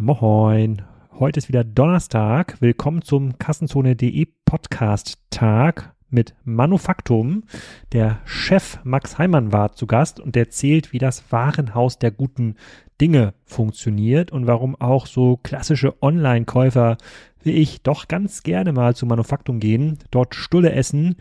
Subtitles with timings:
[0.00, 0.82] Moin.
[1.18, 2.60] Heute ist wieder Donnerstag.
[2.60, 7.42] Willkommen zum Kassenzone.de Podcast Tag mit Manufaktum.
[7.90, 12.54] Der Chef Max Heimann war zu Gast und der zählt, wie das Warenhaus der guten
[13.00, 16.96] Dinge funktioniert und warum auch so klassische Online-Käufer
[17.42, 21.16] wie ich doch ganz gerne mal zu Manufaktum gehen, dort Stulle essen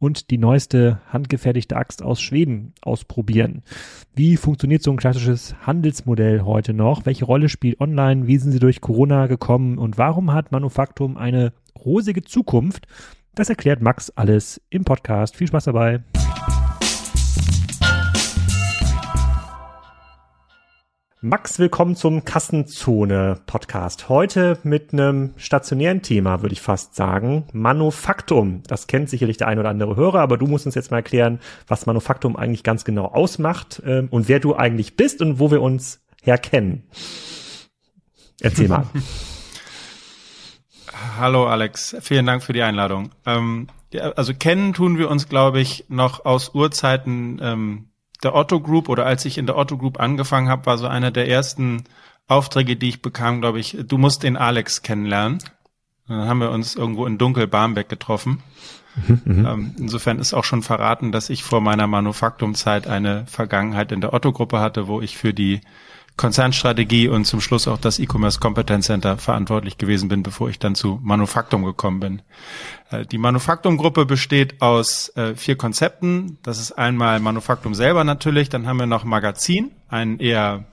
[0.00, 3.62] und die neueste handgefertigte Axt aus Schweden ausprobieren.
[4.14, 7.06] Wie funktioniert so ein klassisches Handelsmodell heute noch?
[7.06, 8.26] Welche Rolle spielt online?
[8.26, 9.78] Wie sind sie durch Corona gekommen?
[9.78, 12.88] Und warum hat Manufaktum eine rosige Zukunft?
[13.34, 15.36] Das erklärt Max alles im Podcast.
[15.36, 16.02] Viel Spaß dabei.
[21.22, 24.08] Max, willkommen zum Kassenzone-Podcast.
[24.08, 27.44] Heute mit einem stationären Thema, würde ich fast sagen.
[27.52, 28.62] Manufaktum.
[28.66, 31.38] Das kennt sicherlich der ein oder andere Hörer, aber du musst uns jetzt mal erklären,
[31.68, 35.60] was Manufaktum eigentlich ganz genau ausmacht ähm, und wer du eigentlich bist und wo wir
[35.60, 36.84] uns herkennen.
[38.40, 38.86] Erzähl mal.
[41.18, 43.10] Hallo Alex, vielen Dank für die Einladung.
[43.26, 47.89] Ähm, ja, also kennen tun wir uns, glaube ich, noch aus Urzeiten ähm,
[48.22, 51.10] der Otto Group oder als ich in der Otto Group angefangen habe, war so einer
[51.10, 51.84] der ersten
[52.28, 55.38] Aufträge, die ich bekam, glaube ich, du musst den Alex kennenlernen.
[56.06, 58.42] Dann haben wir uns irgendwo in Dunkel-Barmbek getroffen.
[59.06, 59.46] Mhm, mhm.
[59.46, 64.12] ähm, insofern ist auch schon verraten, dass ich vor meiner Manufaktumzeit eine Vergangenheit in der
[64.12, 65.60] Otto-Gruppe hatte, wo ich für die
[66.20, 70.74] Konzernstrategie und zum Schluss auch das E-Commerce Competence Center verantwortlich gewesen bin, bevor ich dann
[70.74, 72.22] zu Manufaktum gekommen bin.
[72.90, 76.36] Äh, die Manufaktum-Gruppe besteht aus äh, vier Konzepten.
[76.42, 80.66] Das ist einmal Manufaktum selber natürlich, dann haben wir noch Magazin, ein eher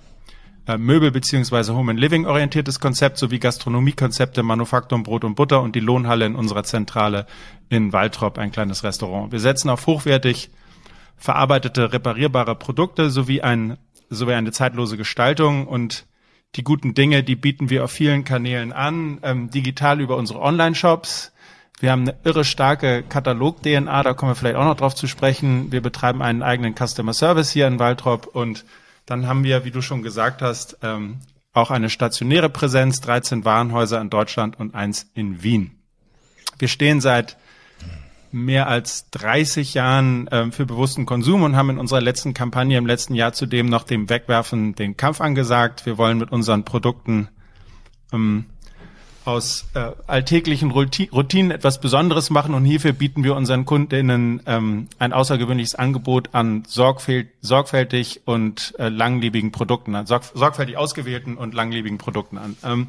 [0.68, 5.78] äh, Möbel- beziehungsweise Home and Living orientiertes Konzept sowie Gastronomiekonzepte, Manufaktum, Brot und Butter und
[5.78, 7.26] die Lohnhalle in unserer Zentrale
[7.70, 9.32] in Waltrop, ein kleines Restaurant.
[9.32, 10.50] Wir setzen auf hochwertig
[11.16, 13.78] verarbeitete, reparierbare Produkte sowie ein
[14.10, 16.06] sowie eine zeitlose Gestaltung und
[16.56, 21.34] die guten Dinge, die bieten wir auf vielen Kanälen an, ähm, digital über unsere Online-Shops.
[21.80, 25.72] Wir haben eine irre starke Katalog-DNA, da kommen wir vielleicht auch noch drauf zu sprechen.
[25.72, 28.66] Wir betreiben einen eigenen Customer Service hier in Waldrop und
[29.06, 31.20] dann haben wir, wie du schon gesagt hast, ähm,
[31.54, 35.72] auch eine stationäre Präsenz, 13 Warenhäuser in Deutschland und eins in Wien.
[36.60, 37.38] Wir stehen seit
[38.32, 42.86] mehr als 30 Jahren äh, für bewussten Konsum und haben in unserer letzten Kampagne im
[42.86, 45.86] letzten Jahr zudem noch dem Wegwerfen den Kampf angesagt.
[45.86, 47.30] Wir wollen mit unseren Produkten
[48.14, 48.46] ähm,
[49.28, 55.12] aus äh, alltäglichen Routinen etwas Besonderes machen und hierfür bieten wir unseren Kundinnen ähm, ein
[55.12, 61.98] außergewöhnliches Angebot an sorgfält sorgfältig und äh, langlebigen Produkten, an sorg sorgfältig ausgewählten und langlebigen
[61.98, 62.56] Produkten an.
[62.64, 62.88] Ähm,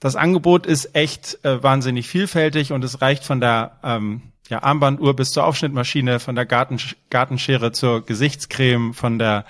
[0.00, 5.14] das Angebot ist echt äh, wahnsinnig vielfältig und es reicht von der ähm, ja, Armbanduhr
[5.14, 6.78] bis zur Aufschnittmaschine, von der Garten,
[7.10, 9.44] Gartenschere zur Gesichtscreme, von der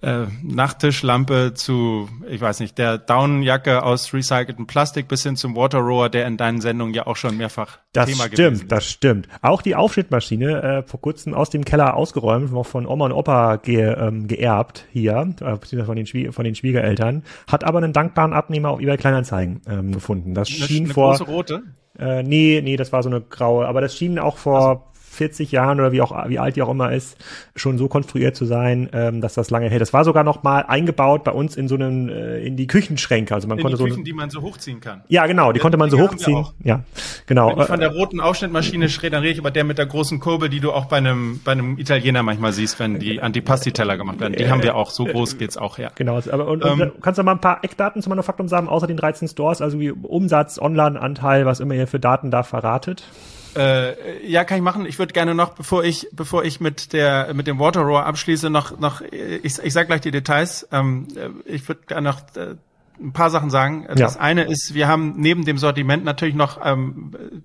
[0.00, 6.08] äh, Nachttischlampe zu, ich weiß nicht, der Daunenjacke aus recyceltem Plastik bis hin zum Waterrower,
[6.08, 8.72] der in deinen Sendungen ja auch schon mehrfach das Thema stimmt, gewesen ist.
[8.72, 13.06] Das stimmt, Auch die Aufschnittmaschine äh, vor kurzem aus dem Keller ausgeräumt, noch von Oma
[13.06, 17.78] und Opa ge, ähm, geerbt hier, äh, von den, Schwie von den Schwiegereltern, hat aber
[17.78, 20.34] einen dankbaren Abnehmer auf eBay Kleinanzeigen ähm, gefunden.
[20.34, 21.62] Das schien eine vor große rote?
[21.98, 24.82] Äh, nee, nee, das war so eine graue, aber das schien auch vor also.
[25.18, 27.16] 40 Jahren oder wie auch wie alt die auch immer ist,
[27.56, 29.80] schon so konstruiert zu sein, ähm, dass das lange hält.
[29.80, 33.34] Das war sogar noch mal eingebaut bei uns in so einen äh, in die Küchenschränke,
[33.34, 35.02] also man in konnte die so Küchen, die man so hochziehen kann.
[35.08, 36.46] Ja, genau, die ja, konnte man so hochziehen.
[36.62, 36.84] Ja,
[37.26, 37.50] genau.
[37.50, 40.48] Wenn ich von der roten Aufschnittmaschine dann rede ich aber der mit der großen Kurbel,
[40.48, 44.34] die du auch bei einem bei einem Italiener manchmal siehst, wenn die Antipasti-Teller gemacht werden.
[44.34, 45.92] Die äh, haben wir auch, so groß geht's auch her.
[45.94, 48.86] Genau, aber und, ähm, und kannst du mal ein paar Eckdaten zum Manufaktum sagen, außer
[48.86, 53.04] den 13 Stores, also wie Umsatz, Online-Anteil, was immer ihr für Daten da verratet?
[53.56, 54.86] Äh, ja, kann ich machen.
[54.86, 58.50] Ich würde gerne noch, bevor ich, bevor ich mit der, mit dem Water Roar abschließe,
[58.50, 60.68] noch, noch, ich, ich sag gleich die Details.
[60.72, 61.08] Ähm,
[61.44, 62.56] ich würde gerne noch äh,
[63.00, 63.86] ein paar Sachen sagen.
[63.96, 64.20] Das ja.
[64.20, 67.44] eine ist, wir haben neben dem Sortiment natürlich noch ähm,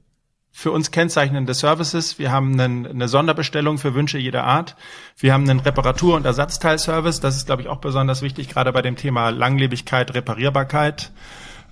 [0.52, 2.20] für uns kennzeichnende Services.
[2.20, 4.75] Wir haben einen, eine Sonderbestellung für Wünsche jeder Art.
[5.18, 7.20] Wir haben einen Reparatur- und Ersatzteilservice.
[7.20, 11.11] Das ist, glaube ich, auch besonders wichtig, gerade bei dem Thema Langlebigkeit, Reparierbarkeit.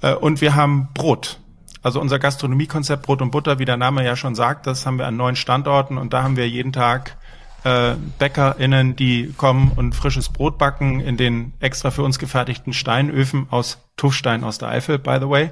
[0.01, 1.40] Äh, und wir haben Brot.
[1.81, 5.07] Also unser Gastronomiekonzept Brot und Butter, wie der Name ja schon sagt, das haben wir
[5.07, 7.17] an neun Standorten und da haben wir jeden Tag
[7.63, 13.47] äh, BäckerInnen, die kommen und frisches Brot backen in den extra für uns gefertigten Steinöfen
[13.49, 15.51] aus Tuffstein aus der Eifel, by the way.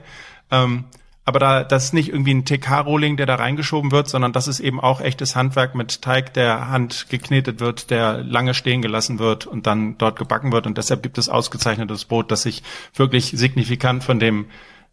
[0.52, 0.86] Ähm,
[1.26, 4.60] aber da, das ist nicht irgendwie ein TK-Rolling, der da reingeschoben wird, sondern das ist
[4.60, 9.46] eben auch echtes Handwerk mit Teig, der Hand geknetet wird, der lange stehen gelassen wird
[9.46, 10.66] und dann dort gebacken wird.
[10.66, 12.64] Und deshalb gibt es ausgezeichnetes Brot, das sich
[12.96, 14.48] wirklich signifikant von dem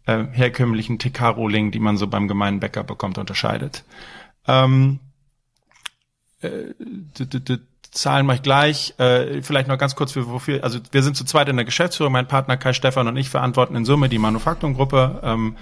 [0.07, 3.83] äh, herkömmlichen TK-Rohling, die man so beim gemeinen Bäcker bekommt, unterscheidet.
[4.47, 4.99] Ähm,
[6.41, 6.73] äh,
[7.91, 8.93] Zahlen mache ich gleich.
[8.99, 12.13] Äh, vielleicht noch ganz kurz, für wofür, also wir sind zu zweit in der Geschäftsführung,
[12.13, 15.19] mein Partner Kai Stefan und ich verantworten in Summe die Manufaktum-Gruppe.
[15.23, 15.55] Ähm,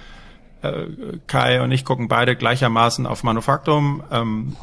[0.62, 0.86] äh,
[1.28, 4.04] Kai und ich gucken beide gleichermaßen auf Manufaktum.
[4.12, 4.56] Ähm,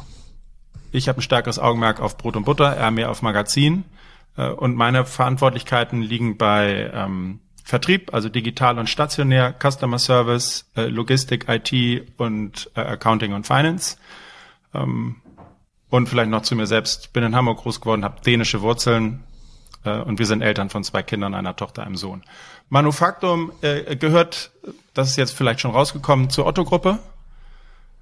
[0.91, 3.83] ich habe ein stärkeres Augenmerk auf Brot und Butter, er mehr auf Magazin.
[4.37, 10.87] Äh, und meine Verantwortlichkeiten liegen bei ähm, Vertrieb, also digital und stationär, Customer Service, äh,
[10.87, 13.97] Logistik, IT und äh, Accounting und Finance.
[14.73, 15.15] Ähm,
[15.89, 19.23] und vielleicht noch zu mir selbst, bin in Hamburg groß geworden, habe dänische Wurzeln
[19.85, 22.23] äh, und wir sind Eltern von zwei Kindern, einer Tochter, einem Sohn.
[22.69, 24.49] Manufaktum gehört,
[24.95, 26.97] das ist jetzt vielleicht schon rausgekommen, zur Otto-Gruppe.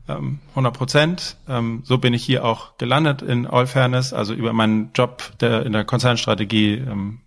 [0.07, 1.35] 100 Prozent.
[1.49, 4.13] Ähm, so bin ich hier auch gelandet in All Fairness.
[4.13, 7.19] Also über meinen Job der, in der Konzernstrategie ähm,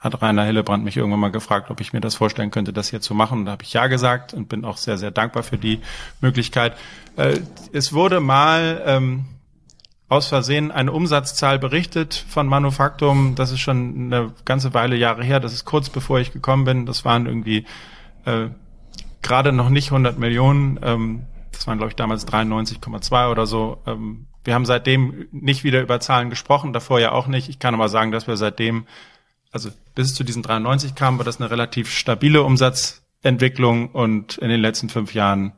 [0.00, 3.00] hat Rainer Hillebrand mich irgendwann mal gefragt, ob ich mir das vorstellen könnte, das hier
[3.00, 3.40] zu machen.
[3.40, 5.80] Und da habe ich ja gesagt und bin auch sehr, sehr dankbar für die
[6.20, 6.74] Möglichkeit.
[7.16, 7.40] Äh,
[7.72, 9.26] es wurde mal ähm,
[10.08, 13.34] aus Versehen eine Umsatzzahl berichtet von Manufaktum.
[13.34, 15.38] Das ist schon eine ganze Weile Jahre her.
[15.38, 16.86] Das ist kurz bevor ich gekommen bin.
[16.86, 17.66] Das waren irgendwie
[18.24, 18.48] äh,
[19.22, 20.80] gerade noch nicht 100 Millionen.
[20.82, 23.82] Ähm, das waren, glaube ich, damals 93,2 oder so.
[23.86, 27.48] Ähm, wir haben seitdem nicht wieder über Zahlen gesprochen, davor ja auch nicht.
[27.48, 28.86] Ich kann aber sagen, dass wir seitdem,
[29.50, 34.48] also bis es zu diesen 93 kam, war das eine relativ stabile Umsatzentwicklung und in
[34.48, 35.52] den letzten fünf Jahren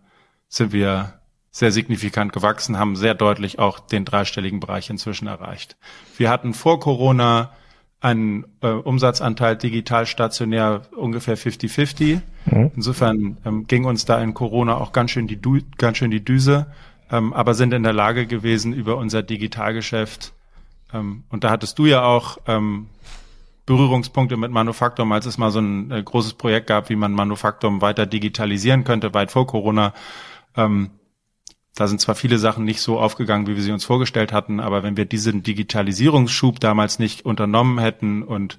[0.49, 1.15] sind wir
[1.51, 5.77] sehr signifikant gewachsen, haben sehr deutlich auch den dreistelligen Bereich inzwischen erreicht.
[6.17, 7.53] Wir hatten vor Corona
[8.01, 12.21] einen äh, Umsatzanteil digital stationär ungefähr 50-50.
[12.47, 12.73] Mhm.
[12.75, 16.25] Insofern ähm, ging uns da in Corona auch ganz schön die, du ganz schön die
[16.25, 16.67] Düse,
[17.11, 20.33] ähm, aber sind in der Lage gewesen, über unser Digitalgeschäft,
[20.93, 22.89] ähm, und da hattest du ja auch ähm,
[23.67, 27.81] Berührungspunkte mit Manufaktum, als es mal so ein äh, großes Projekt gab, wie man Manufaktum
[27.81, 29.95] weiter digitalisieren könnte, weit vor Corona.
[30.57, 30.91] Ähm,
[31.75, 34.83] da sind zwar viele Sachen nicht so aufgegangen, wie wir sie uns vorgestellt hatten, aber
[34.83, 38.59] wenn wir diesen Digitalisierungsschub damals nicht unternommen hätten und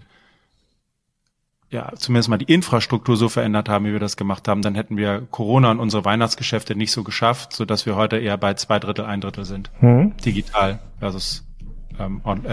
[1.69, 4.95] ja, zumindest mal die Infrastruktur so verändert haben, wie wir das gemacht haben, dann hätten
[4.95, 8.77] wir Corona und unsere Weihnachtsgeschäfte nicht so geschafft, so dass wir heute eher bei zwei
[8.77, 9.71] Drittel, ein Drittel sind.
[9.81, 10.15] Mhm.
[10.23, 11.43] Digital versus,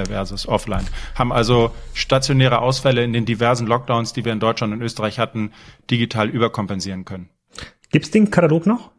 [0.06, 0.86] versus offline.
[1.14, 5.52] Haben also stationäre Ausfälle in den diversen Lockdowns, die wir in Deutschland und Österreich hatten,
[5.90, 7.30] digital überkompensieren können.
[7.90, 8.90] Gibt's den Katalog noch?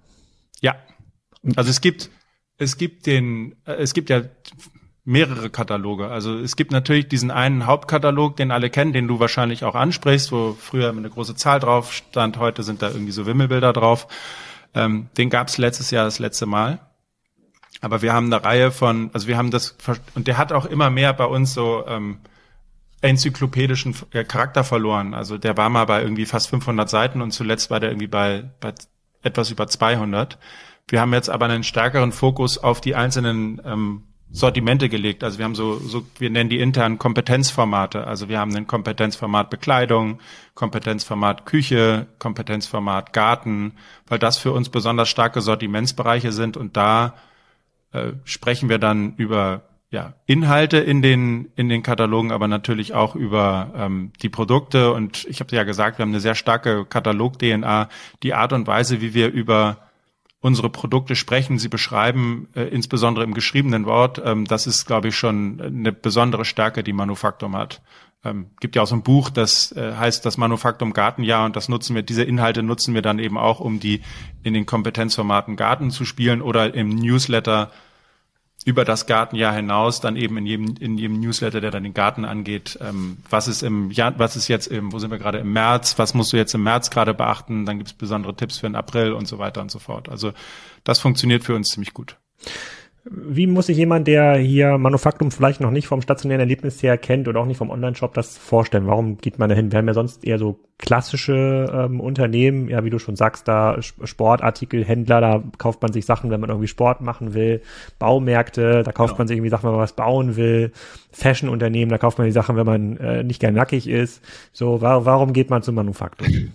[0.62, 0.76] Ja,
[1.56, 2.10] also es gibt,
[2.58, 4.24] es gibt den, äh, es gibt ja
[5.04, 6.10] mehrere Kataloge.
[6.10, 10.32] Also es gibt natürlich diesen einen Hauptkatalog, den alle kennen, den du wahrscheinlich auch ansprichst,
[10.32, 14.08] wo früher eine große Zahl drauf stand, heute sind da irgendwie so Wimmelbilder drauf.
[14.74, 16.80] Ähm, den gab es letztes Jahr das letzte Mal.
[17.82, 19.76] Aber wir haben eine Reihe von, also wir haben das,
[20.14, 22.20] und der hat auch immer mehr bei uns so ähm,
[23.02, 23.96] enzyklopädischen
[24.28, 25.14] Charakter verloren.
[25.14, 28.50] Also der war mal bei irgendwie fast 500 Seiten und zuletzt war der irgendwie bei,
[28.60, 28.74] bei
[29.24, 30.38] etwas über 200.
[30.88, 35.24] Wir haben jetzt aber einen stärkeren Fokus auf die einzelnen ähm, Sortimente gelegt.
[35.24, 38.08] Also wir haben so, so, wir nennen die internen Kompetenzformate.
[38.08, 40.20] Also wir haben ein Kompetenzformat Bekleidung,
[40.54, 43.74] Kompetenzformat Küche, Kompetenzformat Garten,
[44.08, 47.16] weil das für uns besonders starke Sortimentsbereiche sind und da
[47.92, 53.16] äh, sprechen wir dann über ja, Inhalte in den in den Katalogen, aber natürlich auch
[53.16, 54.94] über ähm, die Produkte.
[54.94, 57.90] Und ich habe ja gesagt, wir haben eine sehr starke Katalog-DNA.
[58.24, 59.78] Die Art und Weise, wie wir über
[60.40, 64.22] unsere Produkte sprechen, sie beschreiben, äh, insbesondere im geschriebenen Wort.
[64.24, 67.82] Ähm, das ist, glaube ich, schon eine besondere Stärke, die Manufaktum hat.
[68.24, 71.70] Ähm, gibt ja auch so ein Buch, das äh, heißt das Manufaktum Gartenjahr und das
[71.70, 74.02] nutzen wir, diese Inhalte nutzen wir dann eben auch, um die
[74.44, 77.72] in den Kompetenzformaten Garten zu spielen oder im Newsletter
[78.64, 82.26] über das Gartenjahr hinaus dann eben in jedem, in jedem Newsletter, der dann den Garten
[82.26, 85.40] angeht, ähm, was ist im Jahr, was ist jetzt im, wo sind wir gerade?
[85.40, 88.60] Im März, was musst du jetzt im März gerade beachten, dann gibt es besondere Tipps
[88.60, 90.10] für den April und so weiter und so fort.
[90.10, 90.34] Also
[90.84, 92.18] das funktioniert für uns ziemlich gut.
[93.04, 97.28] Wie muss sich jemand, der hier Manufaktum vielleicht noch nicht vom stationären Erlebnis her kennt
[97.28, 98.86] oder auch nicht vom Online-Shop das vorstellen?
[98.86, 99.72] Warum geht man da hin?
[99.72, 103.82] Wir haben ja sonst eher so klassische ähm, Unternehmen, ja, wie du schon sagst, da
[103.82, 107.64] Sportartikelhändler, da kauft man sich Sachen, wenn man irgendwie Sport machen will.
[107.98, 109.20] Baumärkte, da kauft genau.
[109.20, 110.72] man sich irgendwie Sachen, wenn man was bauen will.
[111.12, 114.22] Fashion-Unternehmen, da kauft man die Sachen, wenn man äh, nicht gern nackig ist.
[114.54, 116.52] So, wa warum geht man zum Manufaktum?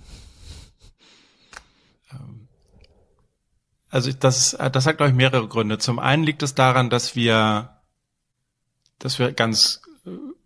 [3.96, 5.78] Also das, das hat, glaube ich, mehrere Gründe.
[5.78, 7.70] Zum einen liegt es daran, dass wir,
[8.98, 9.80] dass wir ganz,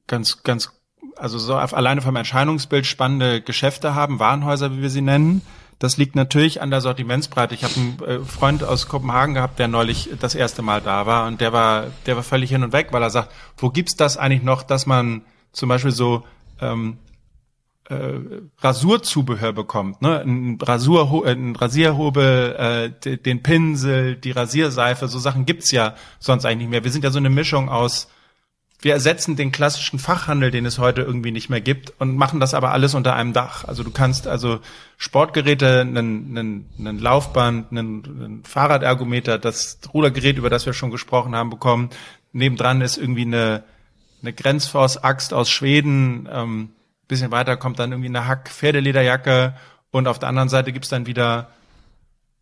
[0.07, 0.71] ganz, ganz,
[1.17, 5.43] also so alleine vom Erscheinungsbild spannende Geschäfte haben, Warenhäuser, wie wir sie nennen.
[5.81, 7.57] Das liegt natürlich an der Sortimentsbreite.
[7.57, 11.27] Ich habe einen äh, Freund aus Kopenhagen gehabt, der neulich das erste Mal da war
[11.27, 14.17] und der war, der war völlig hin und weg, weil er sagt, wo gibt's das
[14.17, 16.25] eigentlich noch, dass man zum Beispiel so
[16.61, 16.99] ähm,
[17.91, 18.21] äh,
[18.59, 20.21] Rasurzubehör bekommt, ne?
[20.21, 26.59] Ein, Rasur, ein Rasierhobel, äh, den Pinsel, die Rasierseife, so Sachen gibt's ja sonst eigentlich
[26.59, 26.85] nicht mehr.
[26.85, 28.09] Wir sind ja so eine Mischung aus
[28.83, 32.55] wir ersetzen den klassischen Fachhandel, den es heute irgendwie nicht mehr gibt und machen das
[32.55, 33.65] aber alles unter einem Dach.
[33.65, 34.61] Also du kannst also
[34.97, 41.35] Sportgeräte, einen, einen, einen Laufband, einen, einen Fahrradergometer, das Rudergerät, über das wir schon gesprochen
[41.35, 41.91] haben, bekommen.
[42.33, 43.65] Nebendran ist irgendwie eine,
[44.23, 46.29] eine Grenzforce-Axt aus Schweden.
[46.33, 46.71] Ähm,
[47.11, 49.55] bisschen weiter kommt dann irgendwie eine Hack-Pferdelederjacke
[49.91, 51.51] und auf der anderen Seite gibt's dann wieder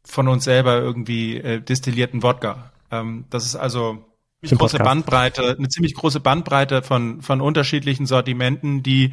[0.04, 2.70] von uns selber irgendwie äh, destillierten Wodka.
[2.90, 4.04] Ähm, das ist also
[4.42, 9.12] eine große Bandbreite, eine ziemlich große Bandbreite von, von unterschiedlichen Sortimenten, die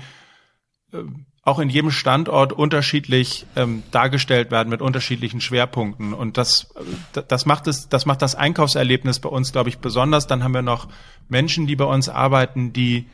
[0.93, 0.97] äh,
[1.41, 6.13] auch in jedem Standort unterschiedlich ähm, dargestellt werden mit unterschiedlichen Schwerpunkten.
[6.13, 6.73] Und das,
[7.15, 10.27] äh, das macht es, das macht das Einkaufserlebnis bei uns, glaube ich, besonders.
[10.27, 10.87] Dann haben wir noch
[11.29, 13.05] Menschen, die bei uns arbeiten, die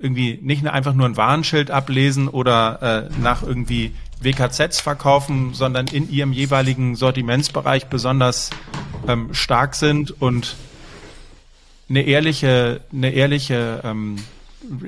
[0.00, 6.10] irgendwie nicht einfach nur ein Warenschild ablesen oder äh, nach irgendwie WKZs verkaufen, sondern in
[6.10, 8.50] ihrem jeweiligen Sortimentsbereich besonders
[9.06, 10.56] ähm, stark sind und
[11.88, 14.16] eine ehrliche, eine ehrliche, ähm,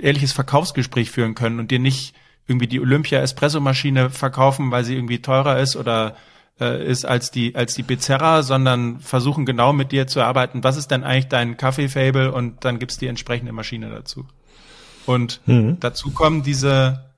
[0.00, 2.14] ehrliches Verkaufsgespräch führen können und dir nicht
[2.46, 6.16] irgendwie die Olympia Espresso Maschine verkaufen, weil sie irgendwie teurer ist oder
[6.60, 10.64] äh, ist als die als die Bezerra, sondern versuchen genau mit dir zu arbeiten.
[10.64, 14.26] Was ist denn eigentlich dein Kaffee-Fable und dann gibt's die entsprechende Maschine dazu.
[15.06, 15.78] Und mhm.
[15.80, 17.12] dazu kommen diese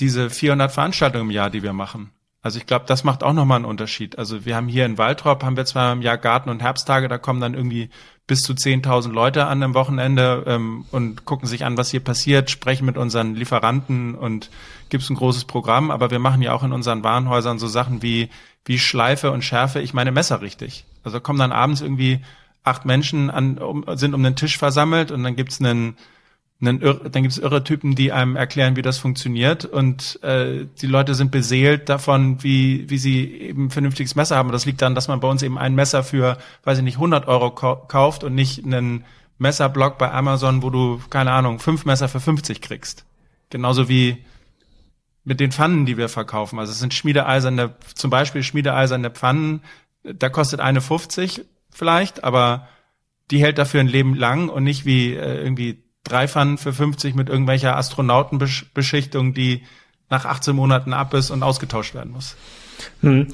[0.00, 2.10] diese 400 Veranstaltungen im Jahr, die wir machen.
[2.42, 4.18] Also ich glaube, das macht auch nochmal einen Unterschied.
[4.18, 7.18] Also wir haben hier in Waldrop, haben wir zwar im Jahr Garten- und Herbsttage, da
[7.18, 7.88] kommen dann irgendwie
[8.26, 12.50] bis zu 10.000 Leute an am Wochenende ähm, und gucken sich an, was hier passiert,
[12.50, 14.50] sprechen mit unseren Lieferanten und
[14.88, 15.92] gibt's ein großes Programm.
[15.92, 18.28] Aber wir machen ja auch in unseren Warenhäusern so Sachen wie,
[18.64, 20.84] wie Schleife und Schärfe ich meine Messer richtig.
[21.04, 22.20] Also kommen dann abends irgendwie
[22.64, 25.96] acht Menschen an, um, sind um den Tisch versammelt und dann gibt's einen
[26.64, 31.16] dann gibt es irre Typen, die einem erklären, wie das funktioniert und äh, die Leute
[31.16, 34.52] sind beseelt davon, wie, wie sie eben vernünftiges Messer haben.
[34.52, 37.26] Das liegt daran, dass man bei uns eben ein Messer für, weiß ich nicht, 100
[37.26, 39.04] Euro kauft und nicht einen
[39.38, 43.04] Messerblock bei Amazon, wo du, keine Ahnung, fünf Messer für 50 kriegst.
[43.50, 44.24] Genauso wie
[45.24, 46.60] mit den Pfannen, die wir verkaufen.
[46.60, 49.62] Also es sind schmiedeeiserne, zum Beispiel schmiedeeiserne Pfannen,
[50.04, 52.68] da kostet eine 50 vielleicht, aber
[53.30, 57.14] die hält dafür ein Leben lang und nicht wie äh, irgendwie drei Pfannen für 50
[57.14, 59.64] mit irgendwelcher Astronautenbeschichtung, die
[60.08, 62.36] nach 18 Monaten ab ist und ausgetauscht werden muss.
[63.00, 63.26] Hm.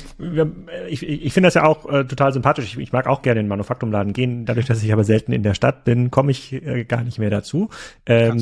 [0.88, 2.64] Ich, ich finde das ja auch äh, total sympathisch.
[2.66, 4.46] Ich, ich, mag auch gerne in den Manufaktumladen gehen.
[4.46, 7.30] Dadurch, dass ich aber selten in der Stadt bin, komme ich äh, gar nicht mehr
[7.30, 7.68] dazu.
[8.06, 8.38] Ähm,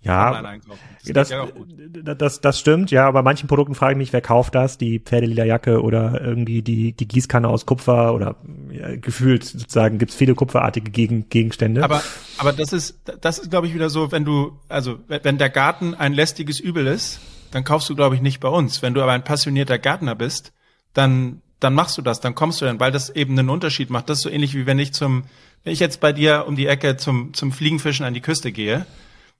[0.00, 0.58] ja, ja
[1.04, 2.90] das, das, das, das, stimmt.
[2.90, 4.78] Ja, aber manchen Produkten frage ich mich, wer kauft das?
[4.78, 8.36] Die Pferdelederjacke oder irgendwie die, die Gießkanne aus Kupfer oder
[8.70, 11.82] ja, gefühlt sozusagen gibt es viele kupferartige Gegen, Gegenstände.
[11.82, 12.02] Aber,
[12.38, 15.94] aber das ist, das ist glaube ich wieder so, wenn du, also wenn der Garten
[15.94, 17.20] ein lästiges Übel ist,
[17.56, 18.82] dann kaufst du, glaube ich, nicht bei uns.
[18.82, 20.52] Wenn du aber ein passionierter Gärtner bist,
[20.92, 24.10] dann, dann machst du das, dann kommst du dann, weil das eben einen Unterschied macht.
[24.10, 25.24] Das ist so ähnlich wie wenn ich zum,
[25.64, 28.84] wenn ich jetzt bei dir um die Ecke zum, zum Fliegenfischen an die Küste gehe,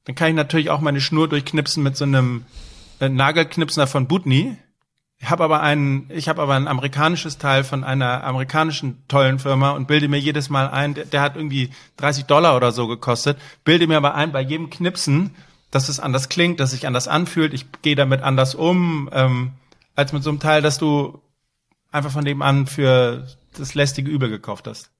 [0.06, 2.46] dann kann ich natürlich auch meine Schnur durchknipsen mit so einem
[3.00, 4.56] äh, Nagelknipsner von Butni.
[5.18, 9.72] Ich habe aber einen, ich habe aber ein amerikanisches Teil von einer amerikanischen tollen Firma
[9.72, 11.68] und bilde mir jedes Mal ein, der, der hat irgendwie
[11.98, 15.34] 30 Dollar oder so gekostet, bilde mir aber ein, bei jedem Knipsen
[15.70, 17.52] dass es anders klingt, dass sich anders anfühlt.
[17.54, 19.52] Ich gehe damit anders um, ähm,
[19.94, 21.20] als mit so einem Teil, dass du
[21.90, 24.90] einfach von dem an für das lästige Übel gekauft hast.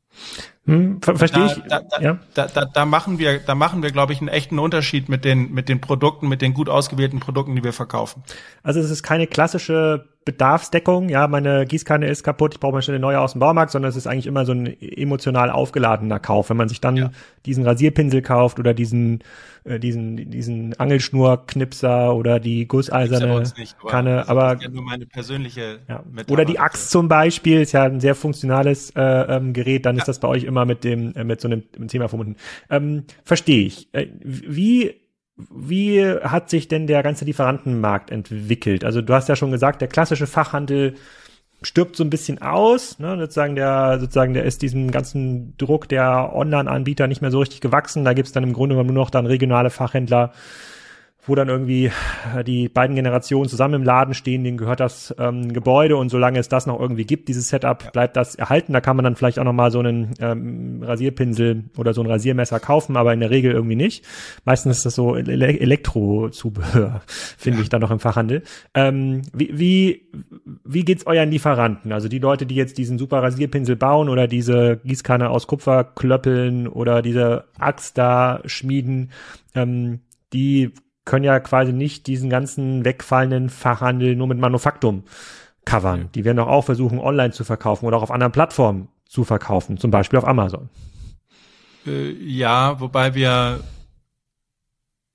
[0.67, 1.63] Hm, ver verstehe ich.
[1.69, 2.19] Da, da, ja.
[2.35, 5.53] da, da, da machen wir, da machen wir, glaube ich, einen echten Unterschied mit den,
[5.53, 8.23] mit den Produkten, mit den gut ausgewählten Produkten, die wir verkaufen.
[8.63, 12.97] Also es ist keine klassische Bedarfsdeckung, ja, meine Gießkanne ist kaputt, ich brauche mal schnell
[12.97, 16.51] eine neue aus dem Baumarkt, sondern es ist eigentlich immer so ein emotional aufgeladener Kauf.
[16.51, 17.11] Wenn man sich dann ja.
[17.47, 19.23] diesen Rasierpinsel kauft oder diesen,
[19.63, 25.79] äh, diesen, diesen Angelschnurknipser oder die gusseiserne nicht, aber Kanne, aber ja nur meine persönliche
[25.89, 26.03] ja.
[26.29, 30.09] oder die Axt zum Beispiel ist ja ein sehr funktionales äh, ähm, Gerät, dann ist
[30.09, 32.37] das bei euch immer mit dem äh, mit so einem Thema verbunden.
[32.71, 33.89] Ähm, Verstehe ich.
[33.93, 34.95] Äh, wie
[35.37, 38.85] wie hat sich denn der ganze Lieferantenmarkt entwickelt?
[38.85, 40.95] Also du hast ja schon gesagt, der klassische Fachhandel
[41.63, 43.19] stirbt so ein bisschen aus, ne?
[43.19, 48.05] sozusagen der sozusagen der ist diesem ganzen Druck der Online-Anbieter nicht mehr so richtig gewachsen.
[48.05, 50.33] Da gibt's dann im Grunde nur noch dann regionale Fachhändler,
[51.27, 51.91] wo dann irgendwie
[52.35, 56.39] äh, die beiden Generationen zusammen im Laden stehen, denen gehört das ähm, Gebäude und solange
[56.39, 58.73] es das noch irgendwie gibt, dieses Setup, bleibt das erhalten.
[58.73, 62.61] Da kann man dann vielleicht auch nochmal so einen ähm, Rasierpinsel oder so ein Rasiermesser
[62.61, 64.05] kaufen, aber in der Regel irgendwie nicht.
[64.45, 67.63] Meistens ist das so Ele Elektrozubehör, finde ja.
[67.63, 68.43] ich dann noch im Fachhandel.
[68.75, 70.03] Ähm, wie, wie,
[70.65, 71.93] wie geht's euren Lieferanten?
[71.93, 76.69] Also die Leute, die jetzt diesen super Rasierpinsel bauen oder diese Gießkanne aus Kupfer klöppeln
[76.69, 79.11] oder diese Axt da schmieden,
[79.55, 80.01] ähm,
[80.33, 80.73] die
[81.07, 85.05] können ja quasi nicht diesen ganzen wegfallenden Fachhandel nur mit Manufaktum
[85.65, 86.11] covern.
[86.15, 89.79] Die werden doch auch versuchen, online zu verkaufen oder auch auf anderen Plattformen zu verkaufen,
[89.79, 90.69] zum Beispiel auf Amazon.
[91.87, 93.61] Äh, ja, wobei wir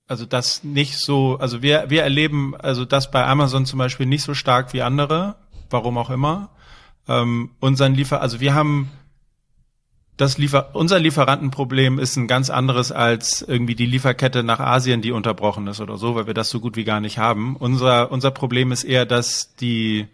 [0.08, 4.22] also das nicht so, also wir, wir erleben also das bei Amazon zum Beispiel nicht
[4.22, 5.36] so stark wie andere,
[5.70, 6.50] warum auch immer.
[7.08, 8.90] Ähm, unseren Liefer, also wir haben
[10.22, 15.10] das Liefer unser Lieferantenproblem ist ein ganz anderes als irgendwie die Lieferkette nach Asien, die
[15.10, 17.56] unterbrochen ist oder so, weil wir das so gut wie gar nicht haben.
[17.56, 20.06] Unser, unser Problem ist eher, dass die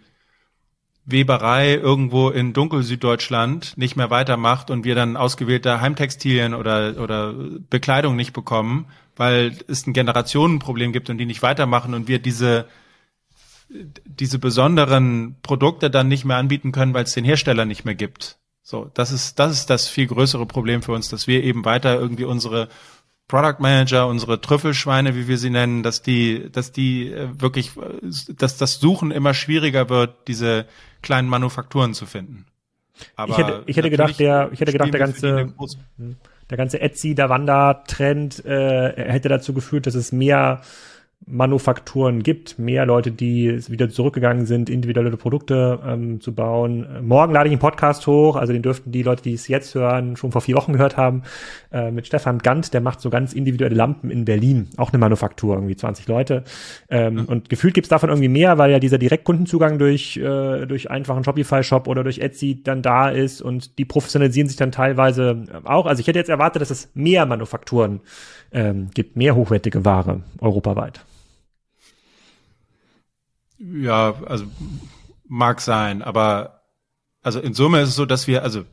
[1.05, 7.35] Weberei irgendwo in Dunkel-Süddeutschland nicht mehr weitermacht und wir dann ausgewählte Heimtextilien oder, oder
[7.71, 12.67] Bekleidung nicht bekommen, weil es ein Generationenproblem gibt und die nicht weitermachen und wir diese
[14.07, 18.38] diese besonderen Produkte dann nicht mehr anbieten können, weil es den Hersteller nicht mehr gibt.
[18.71, 21.99] So, das ist, das ist das viel größere Problem für uns, dass wir eben weiter
[21.99, 22.69] irgendwie unsere
[23.27, 27.71] Product Manager, unsere Trüffelschweine, wie wir sie nennen, dass die, dass die äh, wirklich,
[28.37, 30.67] dass das Suchen immer schwieriger wird, diese
[31.01, 32.45] kleinen Manufakturen zu finden.
[33.17, 35.55] Aber ich hätte, ich hätte gedacht, der, ich hätte gedacht, der ganze,
[35.97, 36.17] hm,
[36.51, 40.61] der ganze Etsy, der Wander-Trend äh, hätte dazu geführt, dass es mehr
[41.27, 46.87] Manufakturen gibt, mehr Leute, die wieder zurückgegangen sind, individuelle Produkte ähm, zu bauen.
[47.03, 50.17] Morgen lade ich einen Podcast hoch, also den dürften die Leute, die es jetzt hören,
[50.17, 51.23] schon vor vier Wochen gehört haben,
[51.71, 55.57] äh, mit Stefan Gant, der macht so ganz individuelle Lampen in Berlin, auch eine Manufaktur,
[55.57, 56.45] irgendwie 20 Leute.
[56.89, 57.25] Ähm, mhm.
[57.27, 61.89] Und gefühlt gibt's davon irgendwie mehr, weil ja dieser Direktkundenzugang durch, äh, durch einfachen Shopify-Shop
[61.89, 65.87] oder durch Etsy dann da ist und die professionalisieren sich dann teilweise auch.
[65.87, 68.01] Also ich hätte jetzt erwartet, dass es mehr Manufakturen
[68.51, 71.05] ähm, gibt, mehr hochwertige Ware europaweit.
[73.59, 74.47] Ja, also
[75.27, 76.63] mag sein, aber
[77.23, 78.65] also in Summe ist es so, dass wir, also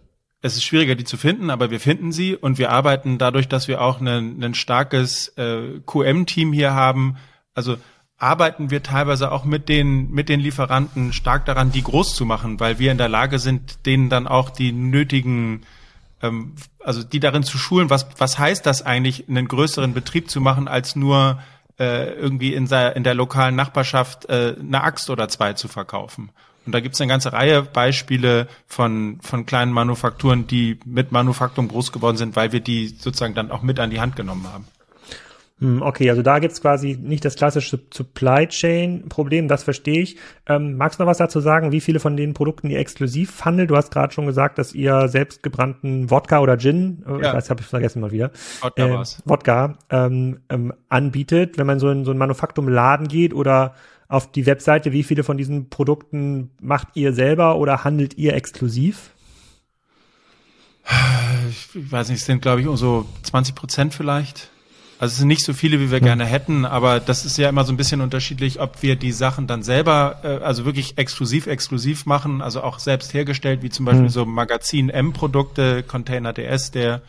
[0.42, 3.68] es ist schwieriger, die zu finden, aber wir finden sie und wir arbeiten dadurch, dass
[3.68, 7.18] wir auch ein, starkes äh, QM-Team hier haben.
[7.56, 7.78] Also
[8.18, 12.60] arbeiten wir teilweise auch mit den, mit den Lieferanten stark daran, die groß zu machen,
[12.60, 15.64] weil wir in der Lage sind, denen dann auch die nötigen,
[16.22, 20.42] ähm, also die darin zu schulen, was, was heißt das eigentlich, einen größeren Betrieb zu
[20.42, 21.40] machen, als nur
[21.80, 26.30] äh, irgendwie in, der, in der lokalen Nachbarschaft äh, eine Axt oder zwei zu verkaufen.
[26.66, 31.92] Und da gibt's eine ganze Reihe Beispiele von, von kleinen Manufakturen, die mit Manufaktum groß
[31.92, 34.66] geworden sind, weil wir die sozusagen dann auch mit an die Hand genommen haben.
[35.60, 40.18] Hm, okay, also da gibt's quasi nicht das klassische Supply Chain Problem, das verstehe ich.
[40.48, 43.70] Ähm, magst du noch was dazu sagen, wie viele von den Produkten ihr exklusiv handelt?
[43.70, 47.34] Du hast gerade schon gesagt, dass ihr selbst gebrannten Wodka oder Gin, äh, ja.
[47.34, 49.24] weiß, habe ich vergessen mal wieder, Wodka, äh, war's.
[49.24, 53.76] Wodka ähm, ähm, anbietet, wenn man so in so ein Manufaktumladen geht oder
[54.10, 59.12] auf die Webseite, wie viele von diesen Produkten macht ihr selber oder handelt ihr exklusiv?
[61.50, 64.52] Ich weiß nicht, es sind glaube ich so 20 Prozent vielleicht.
[64.98, 66.06] Also es sind nicht so viele, wie wir hm.
[66.06, 69.46] gerne hätten, aber das ist ja immer so ein bisschen unterschiedlich, ob wir die Sachen
[69.48, 74.06] dann selber, äh, also wirklich exklusiv, exklusiv machen, also auch selbst hergestellt, wie zum Beispiel
[74.06, 74.10] hm.
[74.10, 77.02] so Magazin M-Produkte, Container DS, der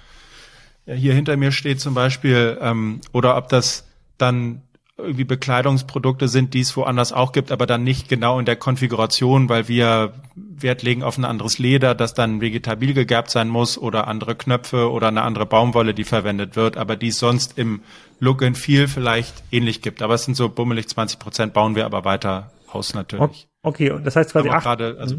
[0.86, 3.84] hier hinter mir steht zum Beispiel, ähm, oder ob das
[4.18, 4.62] dann
[4.98, 9.48] irgendwie Bekleidungsprodukte sind, die es woanders auch gibt, aber dann nicht genau in der Konfiguration,
[9.50, 14.08] weil wir Wert legen auf ein anderes Leder, das dann vegetabil gegerbt sein muss oder
[14.08, 17.80] andere Knöpfe oder eine andere Baumwolle, die verwendet wird, aber die es sonst im
[18.20, 20.00] Look and Feel vielleicht ähnlich gibt.
[20.00, 23.48] Aber es sind so bummelig 20 Prozent, bauen wir aber weiter aus natürlich.
[23.62, 25.16] Okay, und das heißt quasi acht, grade, also,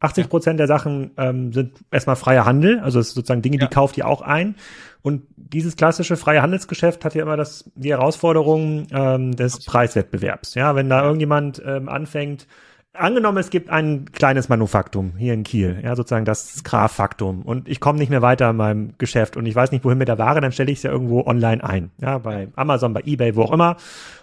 [0.00, 3.68] 80 Prozent der Sachen ähm, sind erstmal freier Handel, also sozusagen Dinge, die ja.
[3.68, 4.56] kauft ihr auch ein.
[5.02, 9.64] Und dieses klassische freie Handelsgeschäft hat ja immer das, die Herausforderung ähm, des.
[9.64, 10.54] Preiswettbewerbs.
[10.54, 12.46] Ja, wenn da irgendjemand ähm, anfängt,
[12.94, 17.80] Angenommen, es gibt ein kleines Manufaktum hier in Kiel, ja, sozusagen das Graf-Faktum und ich
[17.80, 20.42] komme nicht mehr weiter in meinem Geschäft und ich weiß nicht, wohin mit der Ware,
[20.42, 23.52] dann stelle ich es ja irgendwo online ein, ja, bei Amazon, bei Ebay, wo auch
[23.52, 23.76] immer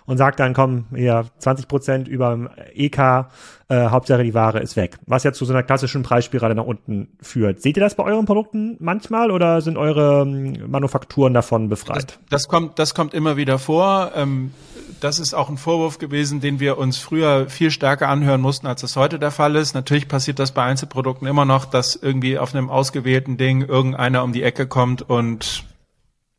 [0.05, 3.25] und sage dann, komm, hier 20 Prozent über EK,
[3.69, 7.07] äh, Hauptsache die Ware ist weg, was ja zu so einer klassischen Preisspirale nach unten
[7.21, 7.63] führt.
[7.63, 12.19] Seht ihr das bei euren Produkten manchmal oder sind eure ähm, Manufakturen davon befreit?
[12.29, 14.11] Das, das kommt, das kommt immer wieder vor.
[14.15, 14.51] Ähm
[14.99, 18.83] das ist auch ein Vorwurf gewesen, den wir uns früher viel stärker anhören mussten, als
[18.83, 19.73] es heute der Fall ist.
[19.73, 24.33] Natürlich passiert das bei Einzelprodukten immer noch, dass irgendwie auf einem ausgewählten Ding irgendeiner um
[24.33, 25.63] die Ecke kommt und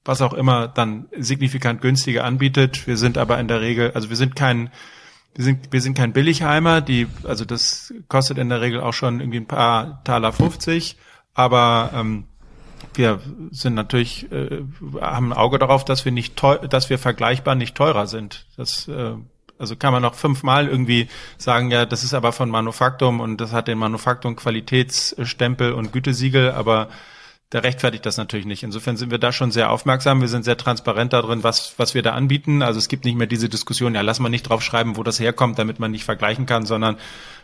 [0.05, 2.87] was auch immer dann signifikant günstiger anbietet.
[2.87, 4.71] Wir sind aber in der Regel, also wir sind kein,
[5.35, 9.21] wir sind, wir sind kein Billigheimer, die, also das kostet in der Regel auch schon
[9.21, 10.97] irgendwie ein paar Taler 50,
[11.35, 12.25] aber ähm,
[12.95, 14.63] wir sind natürlich, äh,
[15.01, 18.47] haben ein Auge darauf, dass wir nicht teuer, dass wir vergleichbar nicht teurer sind.
[18.57, 19.15] Das, äh,
[19.59, 23.53] also kann man noch fünfmal irgendwie sagen, ja, das ist aber von Manufaktum und das
[23.53, 26.89] hat den Manufaktum Qualitätsstempel und Gütesiegel, aber
[27.53, 28.63] der rechtfertigt das natürlich nicht.
[28.63, 30.21] Insofern sind wir da schon sehr aufmerksam.
[30.21, 32.63] Wir sind sehr transparent darin, was, was wir da anbieten.
[32.63, 35.19] Also es gibt nicht mehr diese Diskussion, ja, lass mal nicht drauf schreiben, wo das
[35.19, 36.97] herkommt, damit man nicht vergleichen kann, sondern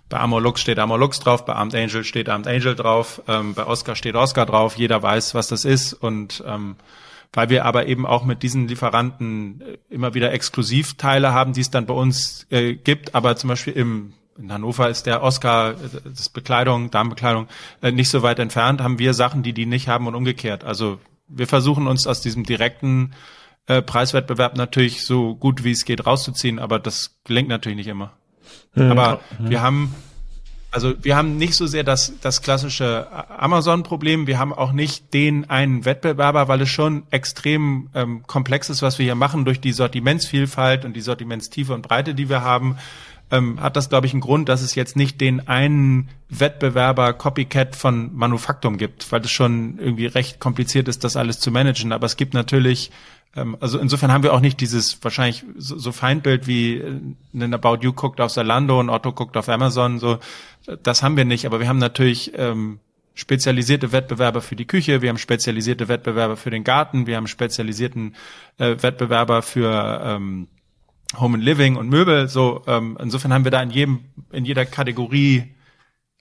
[0.09, 3.97] bei Amorlux steht Amorlux drauf, bei Armed Angel steht Armed Angel drauf, ähm, bei Oscar
[3.97, 6.77] steht Oscar drauf, jeder weiß, was das ist und ähm,
[7.33, 11.71] weil wir aber eben auch mit diesen Lieferanten äh, immer wieder Exklusivteile haben, die es
[11.71, 16.29] dann bei uns äh, gibt, aber zum Beispiel im in Hannover ist der Oscar, das
[16.29, 17.49] Bekleidung, Damenbekleidung,
[17.83, 20.65] äh, nicht so weit entfernt, haben wir Sachen, die die nicht haben und umgekehrt.
[20.65, 23.13] Also wir versuchen uns aus diesem direkten
[23.67, 28.13] äh, Preiswettbewerb natürlich so gut wie es geht rauszuziehen, aber das gelingt natürlich nicht immer.
[28.75, 28.91] Mhm.
[28.93, 29.51] Aber mhm.
[29.51, 29.95] wir haben
[30.77, 34.27] also wir haben nicht so sehr das, das klassische Amazon-Problem.
[34.27, 38.99] Wir haben auch nicht den einen Wettbewerber, weil es schon extrem ähm, komplex ist, was
[38.99, 42.77] wir hier machen durch die Sortimentsvielfalt und die Sortimentstiefe und Breite, die wir haben
[43.31, 47.75] ähm, hat das, glaube ich, einen Grund, dass es jetzt nicht den einen Wettbewerber Copycat
[47.75, 51.93] von Manufaktum gibt, weil es schon irgendwie recht kompliziert ist, das alles zu managen.
[51.93, 52.91] Aber es gibt natürlich,
[53.35, 57.01] ähm, also insofern haben wir auch nicht dieses wahrscheinlich so, so Feindbild wie äh,
[57.35, 59.99] ein About You guckt auf Zalando und Otto guckt auf Amazon.
[59.99, 60.19] So,
[60.83, 61.47] das haben wir nicht.
[61.47, 62.79] Aber wir haben natürlich ähm,
[63.15, 68.15] spezialisierte Wettbewerber für die Küche, wir haben spezialisierte Wettbewerber für den Garten, wir haben spezialisierten
[68.59, 70.49] äh, Wettbewerber für ähm,
[71.15, 72.29] Home and Living und Möbel.
[72.29, 74.01] So ähm, insofern haben wir da in jedem
[74.33, 75.55] in jeder Kategorie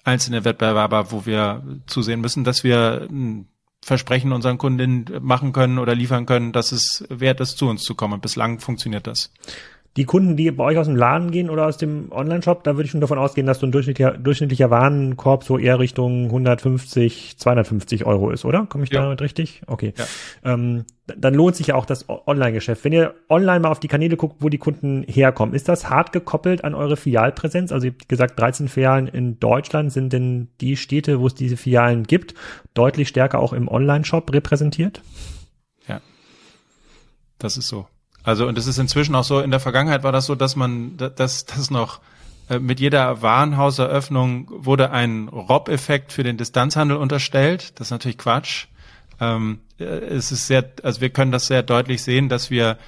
[0.03, 3.47] einzelne Wettbewerber, wo wir zusehen müssen, dass wir ein
[3.81, 7.93] Versprechen unseren Kundinnen machen können oder liefern können, dass es wert ist, zu uns zu
[7.93, 8.19] kommen.
[8.19, 9.31] Bislang funktioniert das.
[9.97, 12.85] Die Kunden, die bei euch aus dem Laden gehen oder aus dem Online-Shop, da würde
[12.85, 18.05] ich schon davon ausgehen, dass so ein durchschnittlicher, durchschnittlicher Warenkorb so eher Richtung 150, 250
[18.05, 18.65] Euro ist, oder?
[18.65, 19.03] Komme ich ja.
[19.03, 19.61] damit richtig?
[19.67, 19.93] Okay.
[19.97, 20.05] Ja.
[20.43, 22.83] Ähm, dann lohnt sich ja auch das Online-Geschäft.
[22.83, 26.11] Wenn ihr online mal auf die Kanäle guckt, wo die Kunden herkommen, ist das hart
[26.11, 27.71] gekoppelt an eure Filialpräsenz?
[27.71, 31.55] Also ihr habt gesagt, 13 Filialen in Deutschland sind denn die Städte, wo es diese
[31.55, 32.33] Filialen gibt,
[32.73, 35.01] deutlich stärker auch im Online-Shop repräsentiert?
[35.87, 36.01] Ja.
[37.37, 37.87] Das ist so.
[38.25, 40.97] Also und es ist inzwischen auch so, in der Vergangenheit war das so, dass man,
[40.97, 41.99] dass das noch
[42.49, 47.79] äh, mit jeder Warenhauseröffnung wurde ein Rob-Effekt für den Distanzhandel unterstellt.
[47.79, 48.65] Das ist natürlich Quatsch.
[49.19, 52.79] Ähm, äh, es ist sehr, also wir können das sehr deutlich sehen, dass wir,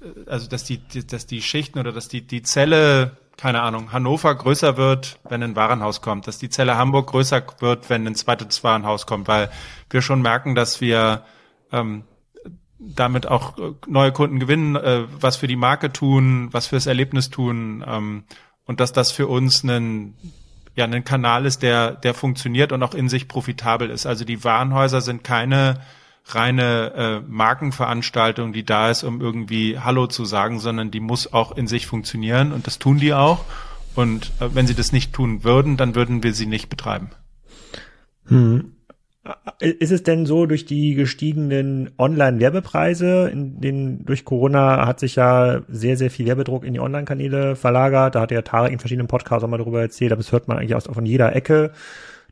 [0.00, 4.34] äh, also dass die, dass die Schichten oder dass die, die Zelle, keine Ahnung, Hannover
[4.34, 8.64] größer wird, wenn ein Warenhaus kommt, dass die Zelle Hamburg größer wird, wenn ein zweites
[8.64, 9.48] Warenhaus kommt, weil
[9.90, 11.22] wir schon merken, dass wir
[11.72, 12.02] ähm,
[12.80, 17.30] damit auch äh, neue Kunden gewinnen, äh, was für die Marke tun, was fürs Erlebnis
[17.30, 18.24] tun ähm,
[18.64, 20.14] und dass das für uns ein
[20.76, 24.06] ja ein Kanal ist, der der funktioniert und auch in sich profitabel ist.
[24.06, 25.80] Also die Warenhäuser sind keine
[26.26, 31.56] reine äh, Markenveranstaltung, die da ist, um irgendwie Hallo zu sagen, sondern die muss auch
[31.56, 33.44] in sich funktionieren und das tun die auch.
[33.94, 37.10] Und äh, wenn sie das nicht tun würden, dann würden wir sie nicht betreiben.
[38.26, 38.76] Hm.
[39.58, 45.60] Ist es denn so, durch die gestiegenen Online-Werbepreise, in den, durch Corona hat sich ja
[45.68, 48.14] sehr, sehr viel Werbedruck in die Online-Kanäle verlagert.
[48.14, 50.56] Da hat der Tarek in verschiedenen Podcasts auch mal darüber erzählt, aber das hört man
[50.56, 51.72] eigentlich aus, von jeder Ecke,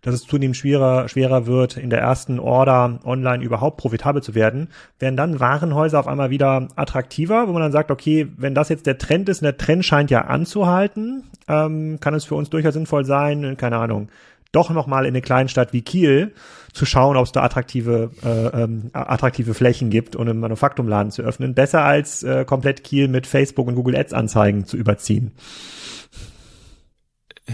[0.02, 4.68] dass es zunehmend schwerer, schwerer wird, in der ersten Order online überhaupt profitabel zu werden.
[4.98, 8.86] Werden dann Warenhäuser auf einmal wieder attraktiver, wo man dann sagt, okay, wenn das jetzt
[8.86, 12.74] der Trend ist, und der Trend scheint ja anzuhalten, ähm, kann es für uns durchaus
[12.74, 14.08] sinnvoll sein, keine Ahnung,
[14.52, 16.34] doch nochmal in eine Kleinstadt wie Kiel
[16.72, 21.22] zu schauen, ob es da attraktive, äh, ähm, attraktive Flächen gibt und einen Manufaktumladen zu
[21.22, 21.54] öffnen.
[21.54, 25.32] Besser als äh, komplett Kiel mit Facebook und Google Ads Anzeigen zu überziehen.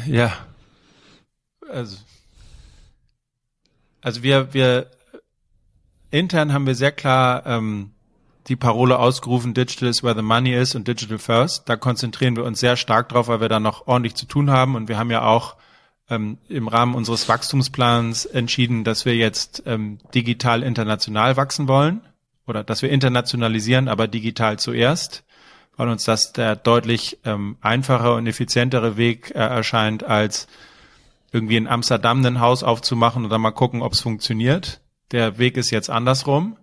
[0.06, 0.32] Ja.
[1.70, 1.96] Also,
[4.02, 4.90] also wir, wir
[6.10, 7.90] intern haben wir sehr klar ähm,
[8.48, 11.68] die Parole ausgerufen, Digital is where the money is und Digital first.
[11.68, 14.76] Da konzentrieren wir uns sehr stark drauf, weil wir da noch ordentlich zu tun haben
[14.76, 15.56] und wir haben ja auch
[16.10, 22.02] ähm, im Rahmen unseres Wachstumsplans entschieden, dass wir jetzt ähm, digital international wachsen wollen
[22.46, 25.24] oder dass wir internationalisieren, aber digital zuerst,
[25.76, 30.46] weil uns das der deutlich ähm, einfacher und effizientere Weg äh, erscheint, als
[31.32, 34.80] irgendwie in Amsterdam ein Haus aufzumachen und dann mal gucken, ob es funktioniert.
[35.10, 36.56] Der Weg ist jetzt andersrum.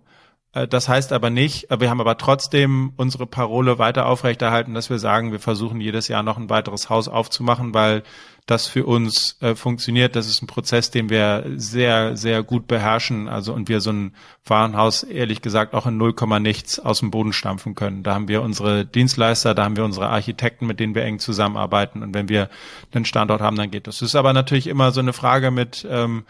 [0.52, 4.88] Äh, das heißt aber nicht, äh, wir haben aber trotzdem unsere Parole weiter aufrechterhalten, dass
[4.88, 8.02] wir sagen, wir versuchen jedes Jahr noch ein weiteres Haus aufzumachen, weil
[8.46, 10.16] das für uns äh, funktioniert.
[10.16, 13.28] Das ist ein Prozess, den wir sehr, sehr gut beherrschen.
[13.28, 17.32] Also und wir so ein Warenhaus ehrlich gesagt auch in 0, nichts aus dem Boden
[17.32, 18.02] stampfen können.
[18.02, 22.02] Da haben wir unsere Dienstleister, da haben wir unsere Architekten, mit denen wir eng zusammenarbeiten.
[22.02, 22.50] Und wenn wir
[22.92, 23.98] einen Standort haben, dann geht das.
[23.98, 26.24] Das ist aber natürlich immer so eine Frage mit ähm,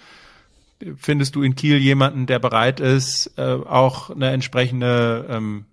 [0.96, 5.66] findest du in Kiel jemanden, der bereit ist, äh, auch eine entsprechende, ähm,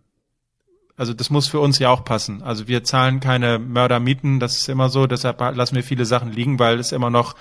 [1.00, 2.44] also das muss für uns ja auch passen.
[2.44, 6.60] Also wir zahlen keine Mördermieten, das ist immer so, deshalb lassen wir viele Sachen liegen,
[6.60, 7.36] weil es immer noch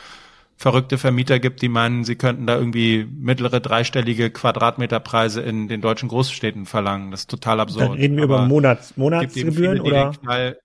[0.57, 6.09] verrückte Vermieter gibt, die meinen, sie könnten da irgendwie mittlere dreistellige Quadratmeterpreise in den deutschen
[6.09, 7.11] Großstädten verlangen.
[7.11, 7.91] Das ist total absurd.
[7.91, 10.13] Dann reden wir Aber über Monats, Monatsgebühren oder?
[10.13, 10.59] Knall,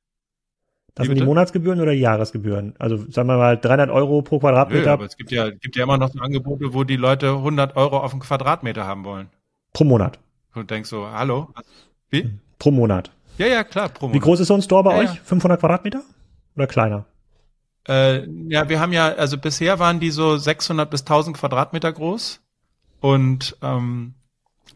[0.94, 2.76] das sind die Monatsgebühren oder die Jahresgebühren?
[2.78, 4.86] Also sagen wir mal 300 Euro pro Quadratmeter.
[4.86, 7.98] Nö, aber es gibt ja, gibt ja immer noch Angebote, wo die Leute 100 Euro
[7.98, 9.30] auf einen Quadratmeter haben wollen.
[9.74, 10.20] Pro Monat.
[10.54, 11.50] Und denkst so, hallo?
[12.12, 12.30] Wie?
[12.64, 13.12] Pro Monat.
[13.38, 14.16] Ja, ja, klar, pro Monat.
[14.16, 15.16] Wie groß ist so ein Store bei ja, euch?
[15.16, 15.22] Ja.
[15.26, 16.02] 500 Quadratmeter?
[16.56, 17.04] Oder kleiner?
[17.90, 22.40] Äh, ja, wir haben ja, also bisher waren die so 600 bis 1000 Quadratmeter groß.
[23.02, 24.14] Und ähm,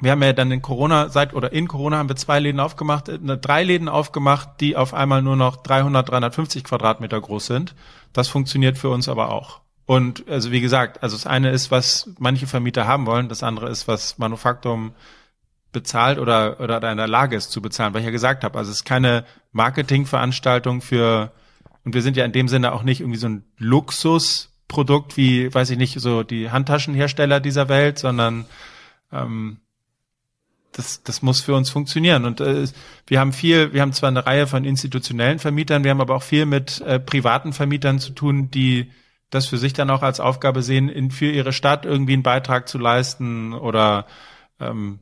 [0.02, 3.08] wir haben ja dann in Corona, seit oder in Corona haben wir zwei Läden aufgemacht,
[3.08, 7.73] äh, drei Läden aufgemacht, die auf einmal nur noch 300, 350 Quadratmeter groß sind.
[8.12, 9.62] Das funktioniert für uns aber auch.
[9.86, 13.69] Und also wie gesagt, also das eine ist, was manche Vermieter haben wollen, das andere
[13.69, 14.91] ist, was Manufaktum
[15.78, 18.72] bezahlt oder, oder in der Lage ist zu bezahlen, weil ich ja gesagt habe, also
[18.72, 21.32] es ist keine Marketingveranstaltung für,
[21.86, 25.70] und wir sind ja in dem Sinne auch nicht irgendwie so ein Luxusprodukt wie, weiß
[25.70, 28.46] ich nicht, so die Handtaschenhersteller dieser Welt, sondern
[29.12, 29.60] ähm,
[30.72, 32.26] das, das muss für uns funktionieren.
[32.26, 32.68] Und äh,
[33.06, 36.24] wir haben viel, wir haben zwar eine Reihe von institutionellen Vermietern, wir haben aber auch
[36.24, 38.92] viel mit äh, privaten Vermietern zu tun, die
[39.30, 42.68] das für sich dann auch als Aufgabe sehen, in, für ihre Stadt irgendwie einen Beitrag
[42.68, 44.08] zu leisten oder
[44.60, 45.00] ähm,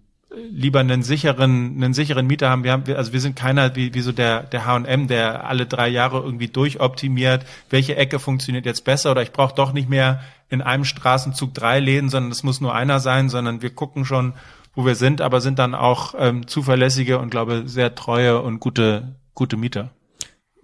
[0.51, 2.63] lieber einen sicheren, einen sicheren Mieter haben.
[2.63, 5.87] Wir haben, also wir sind keiner wie, wie so der, der H&M, der alle drei
[5.87, 10.61] Jahre irgendwie durchoptimiert, welche Ecke funktioniert jetzt besser oder ich brauche doch nicht mehr in
[10.61, 14.33] einem Straßenzug drei Läden, sondern es muss nur einer sein, sondern wir gucken schon,
[14.75, 19.15] wo wir sind, aber sind dann auch ähm, zuverlässige und glaube sehr treue und gute,
[19.33, 19.91] gute Mieter.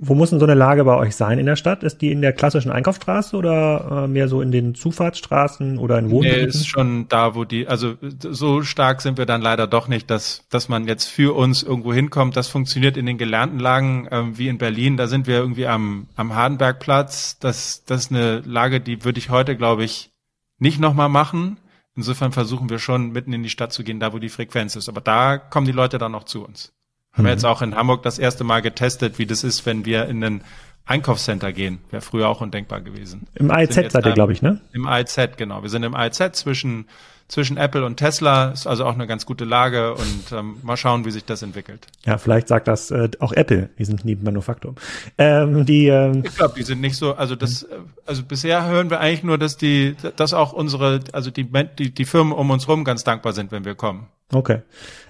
[0.04, 1.84] Wo muss denn so eine Lage bei euch sein in der Stadt?
[1.84, 6.10] Ist die in der klassischen Einkaufsstraße oder äh, mehr so in den Zufahrtsstraßen oder in
[6.10, 6.42] Wohngebieten?
[6.42, 7.94] Nee, ist schon da, wo die, also
[8.32, 11.94] so stark sind wir dann leider doch nicht, dass, dass man jetzt für uns irgendwo
[11.94, 12.36] hinkommt.
[12.36, 14.98] Das funktioniert in den gelernten Lagen ähm, wie in Berlin.
[14.98, 17.38] Da sind wir irgendwie am, am Hardenbergplatz.
[17.38, 20.10] Das, das ist eine Lage, die würde ich heute, glaube ich,
[20.58, 21.58] nicht nochmal machen.
[21.96, 24.90] Insofern versuchen wir schon, mitten in die Stadt zu gehen, da wo die Frequenz ist.
[24.90, 26.74] Aber da kommen die Leute dann noch zu uns.
[27.14, 27.26] Haben mhm.
[27.26, 30.24] wir jetzt auch in Hamburg das erste Mal getestet, wie das ist, wenn wir in
[30.24, 30.44] ein
[30.86, 31.80] Einkaufscenter gehen.
[31.90, 33.28] Wäre früher auch undenkbar gewesen.
[33.36, 34.62] Im AIZ seid ihr, glaube ich, ne?
[34.74, 35.62] Im AIZ, genau.
[35.62, 36.86] Wir sind im AIZ zwischen
[37.32, 41.06] zwischen Apple und Tesla ist also auch eine ganz gute Lage und ähm, mal schauen,
[41.06, 41.88] wie sich das entwickelt.
[42.06, 43.70] Ja, vielleicht sagt das äh, auch Apple.
[43.80, 44.76] Die sind neben Manufaktum.
[45.18, 47.16] Ähm, die, ähm, ich glaube, die sind nicht so.
[47.16, 47.68] Also das, äh,
[48.06, 51.48] also bisher hören wir eigentlich nur, dass die, dass auch unsere, also die
[51.80, 54.08] die, die Firmen um uns rum ganz dankbar sind, wenn wir kommen.
[54.34, 54.60] Okay.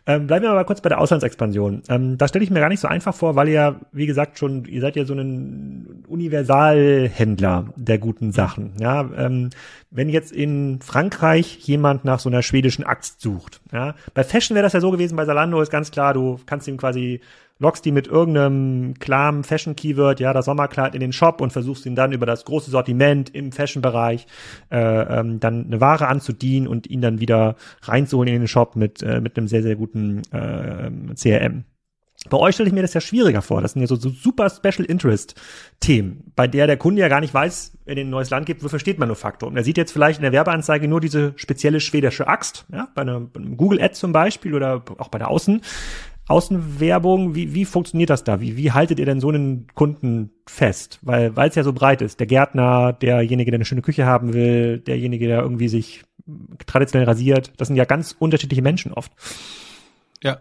[0.07, 1.83] Ähm, bleiben wir aber kurz bei der Auslandsexpansion.
[1.87, 4.65] Ähm, da stelle ich mir gar nicht so einfach vor, weil ihr, wie gesagt, schon,
[4.65, 8.73] ihr seid ja so ein Universalhändler der guten Sachen.
[8.79, 9.51] Ja, ähm,
[9.91, 14.63] wenn jetzt in Frankreich jemand nach so einer schwedischen Axt sucht, ja, bei Fashion wäre
[14.63, 17.21] das ja so gewesen, bei Salando ist ganz klar, du kannst ihm quasi
[17.61, 21.95] lockst die mit irgendeinem klaren Fashion-Keyword, ja, das Sommerkleid in den Shop und versuchst ihn
[21.95, 24.25] dann über das große Sortiment im Fashion-Bereich
[24.71, 24.79] äh,
[25.19, 29.21] ähm, dann eine Ware anzudienen und ihn dann wieder reinzuholen in den Shop mit, äh,
[29.21, 31.65] mit einem sehr, sehr guten äh, CRM.
[32.29, 33.61] Bei euch stelle ich mir das ja schwieriger vor.
[33.61, 35.33] Das sind ja so, so super Special Interest
[35.79, 38.45] Themen, bei der der Kunde ja gar nicht weiß, wenn er in ein neues Land
[38.45, 39.49] geht, wofür steht Manufaktur.
[39.49, 43.01] Und er sieht jetzt vielleicht in der Werbeanzeige nur diese spezielle schwedische Axt, ja, bei
[43.01, 45.61] einer, einem Google Ad zum Beispiel oder auch bei der Außen,
[46.31, 48.41] Außenwerbung, wie, wie funktioniert das da?
[48.41, 50.99] Wie, wie haltet ihr denn so einen Kunden fest?
[51.01, 52.19] Weil weil es ja so breit ist.
[52.19, 56.03] Der Gärtner, derjenige, der eine schöne Küche haben will, derjenige, der irgendwie sich
[56.65, 59.11] traditionell rasiert, das sind ja ganz unterschiedliche Menschen oft.
[60.23, 60.37] Ja.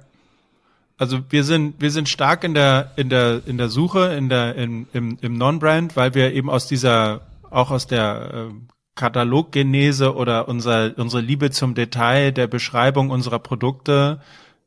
[0.97, 4.55] Also wir sind wir sind stark in der in der in der Suche in der
[4.57, 8.55] in, im im Non-Brand, weil wir eben aus dieser auch aus der äh,
[9.01, 14.21] Kataloggenese oder unser, unsere Liebe zum Detail der Beschreibung unserer Produkte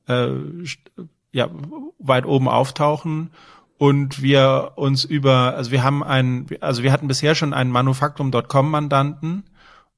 [0.08, 0.30] äh,
[1.34, 1.50] ja,
[2.00, 3.32] weit oben auftauchen
[3.78, 8.72] und wir uns über, also wir haben einen, also wir hatten bisher schon einen Manufaktum.com
[8.72, 9.44] Mandanten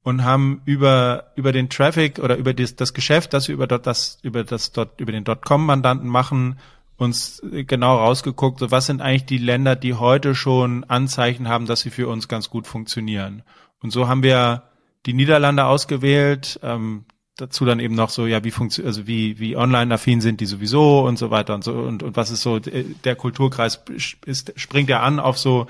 [0.01, 4.17] und haben über über den Traffic oder über das, das Geschäft, das wir über das
[4.23, 6.57] über das dort über den .com Mandanten machen,
[6.97, 11.81] uns genau rausgeguckt, so was sind eigentlich die Länder, die heute schon Anzeichen haben, dass
[11.81, 13.43] sie für uns ganz gut funktionieren.
[13.81, 14.63] Und so haben wir
[15.05, 17.05] die Niederlande ausgewählt, ähm,
[17.37, 21.05] dazu dann eben noch so, ja, wie funktioniert, also wie, wie online-affin sind die sowieso
[21.05, 23.81] und so weiter und so und, und was ist so, der Kulturkreis
[24.25, 25.67] ist, springt ja an auf so,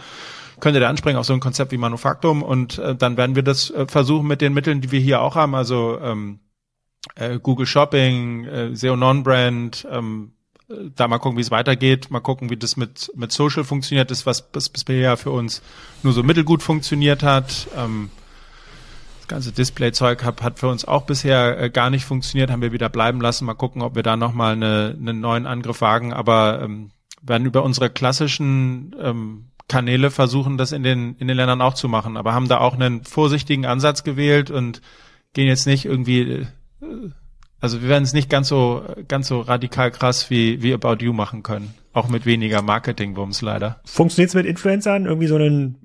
[0.59, 3.71] könnte der anspringen auf so ein Konzept wie Manufaktum und äh, dann werden wir das
[3.71, 6.39] äh, versuchen mit den Mitteln, die wir hier auch haben, also ähm,
[7.15, 10.31] äh, Google Shopping, äh, SEO Non-Brand, ähm,
[10.67, 14.25] da mal gucken, wie es weitergeht, mal gucken, wie das mit, mit Social funktioniert, das
[14.25, 15.61] was, was bisher für uns
[16.01, 17.67] nur so mittelgut funktioniert hat.
[17.77, 18.09] Ähm,
[19.25, 22.71] das ganze Display-Zeug hat, hat für uns auch bisher äh, gar nicht funktioniert, haben wir
[22.71, 23.45] wieder bleiben lassen.
[23.45, 26.13] Mal gucken, ob wir da nochmal eine, einen neuen Angriff wagen.
[26.13, 31.61] Aber ähm, werden über unsere klassischen ähm, Kanäle versuchen das in den, in den Ländern
[31.61, 34.81] auch zu machen, aber haben da auch einen vorsichtigen Ansatz gewählt und
[35.33, 36.45] gehen jetzt nicht irgendwie, äh,
[37.59, 41.13] also wir werden es nicht ganz so, ganz so radikal krass wie, wie About You
[41.13, 41.73] machen können.
[41.93, 43.81] Auch mit weniger Marketing-Bums leider.
[43.85, 45.05] Funktioniert es mit Influencern?
[45.05, 45.84] Irgendwie so einen,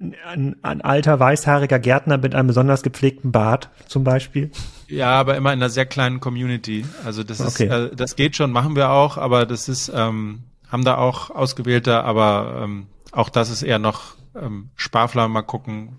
[0.00, 4.50] ein, ein alter weißhaariger Gärtner mit einem besonders gepflegten Bart zum Beispiel?
[4.88, 6.84] Ja, aber immer in einer sehr kleinen Community.
[7.04, 7.64] Also das okay.
[7.64, 11.30] ist, äh, das geht schon, machen wir auch, aber das ist, ähm, haben da auch
[11.30, 15.98] ausgewählte, aber ähm, auch das ist eher noch ähm, Sparflamme mal gucken.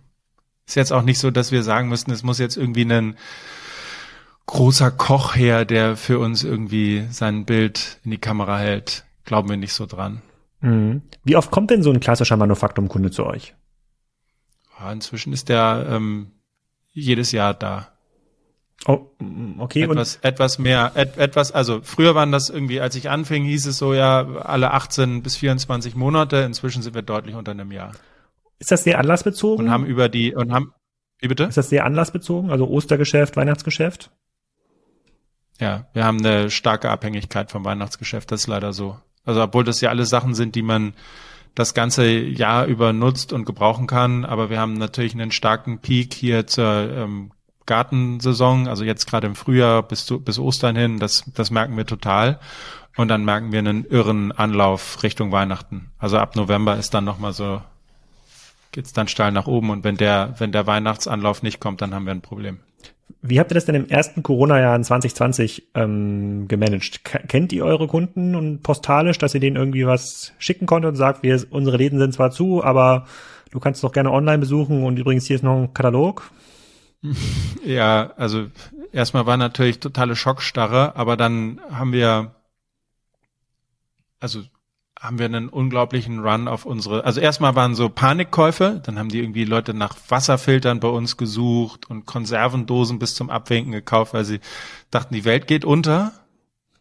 [0.65, 3.17] Ist jetzt auch nicht so, dass wir sagen müssten, es muss jetzt irgendwie ein
[4.47, 9.05] großer Koch her, der für uns irgendwie sein Bild in die Kamera hält.
[9.25, 10.21] Glauben wir nicht so dran.
[10.61, 11.03] Mhm.
[11.23, 13.53] Wie oft kommt denn so ein klassischer Manufaktumkunde zu euch?
[14.81, 16.31] Ja, inzwischen ist der ähm,
[16.91, 17.89] jedes Jahr da.
[18.87, 19.11] Oh,
[19.59, 19.83] okay.
[19.83, 23.67] Etwas, und etwas mehr, et, etwas, also früher waren das irgendwie, als ich anfing, hieß
[23.67, 26.37] es so ja alle 18 bis 24 Monate.
[26.37, 27.91] Inzwischen sind wir deutlich unter einem Jahr.
[28.57, 29.65] Ist das sehr anlassbezogen?
[29.65, 30.73] Und haben über die, und haben,
[31.19, 31.43] wie bitte?
[31.43, 32.49] Ist das sehr anlassbezogen?
[32.49, 34.09] Also Ostergeschäft, Weihnachtsgeschäft?
[35.59, 38.97] Ja, wir haben eine starke Abhängigkeit vom Weihnachtsgeschäft, das ist leider so.
[39.25, 40.93] Also obwohl das ja alle Sachen sind, die man
[41.55, 46.13] das ganze Jahr über nutzt und gebrauchen kann, aber wir haben natürlich einen starken Peak
[46.13, 47.31] hier zur ähm,
[47.65, 51.85] Gartensaison, also jetzt gerade im Frühjahr bis, zu, bis Ostern hin, das, das merken wir
[51.85, 52.39] total.
[52.97, 55.91] Und dann merken wir einen irren Anlauf Richtung Weihnachten.
[55.97, 57.61] Also ab November ist dann nochmal so,
[58.73, 62.05] geht's dann steil nach oben und wenn der, wenn der Weihnachtsanlauf nicht kommt, dann haben
[62.05, 62.59] wir ein Problem.
[63.23, 67.03] Wie habt ihr das denn im ersten Corona-Jahr in 2020 ähm, gemanagt?
[67.03, 70.95] K kennt ihr eure Kunden und postalisch, dass ihr denen irgendwie was schicken konntet und
[70.95, 73.05] sagt, wir, unsere Läden sind zwar zu, aber
[73.51, 76.31] du kannst doch gerne online besuchen und übrigens hier ist noch ein Katalog?
[77.63, 78.47] Ja, also
[78.91, 82.35] erstmal war natürlich totale Schockstarre, aber dann haben wir,
[84.19, 84.41] also
[85.01, 89.17] haben wir einen unglaublichen Run auf unsere, also erstmal waren so Panikkäufe, dann haben die
[89.17, 94.39] irgendwie Leute nach Wasserfiltern bei uns gesucht und Konservendosen bis zum Abwinken gekauft, weil sie
[94.91, 96.13] dachten, die Welt geht unter.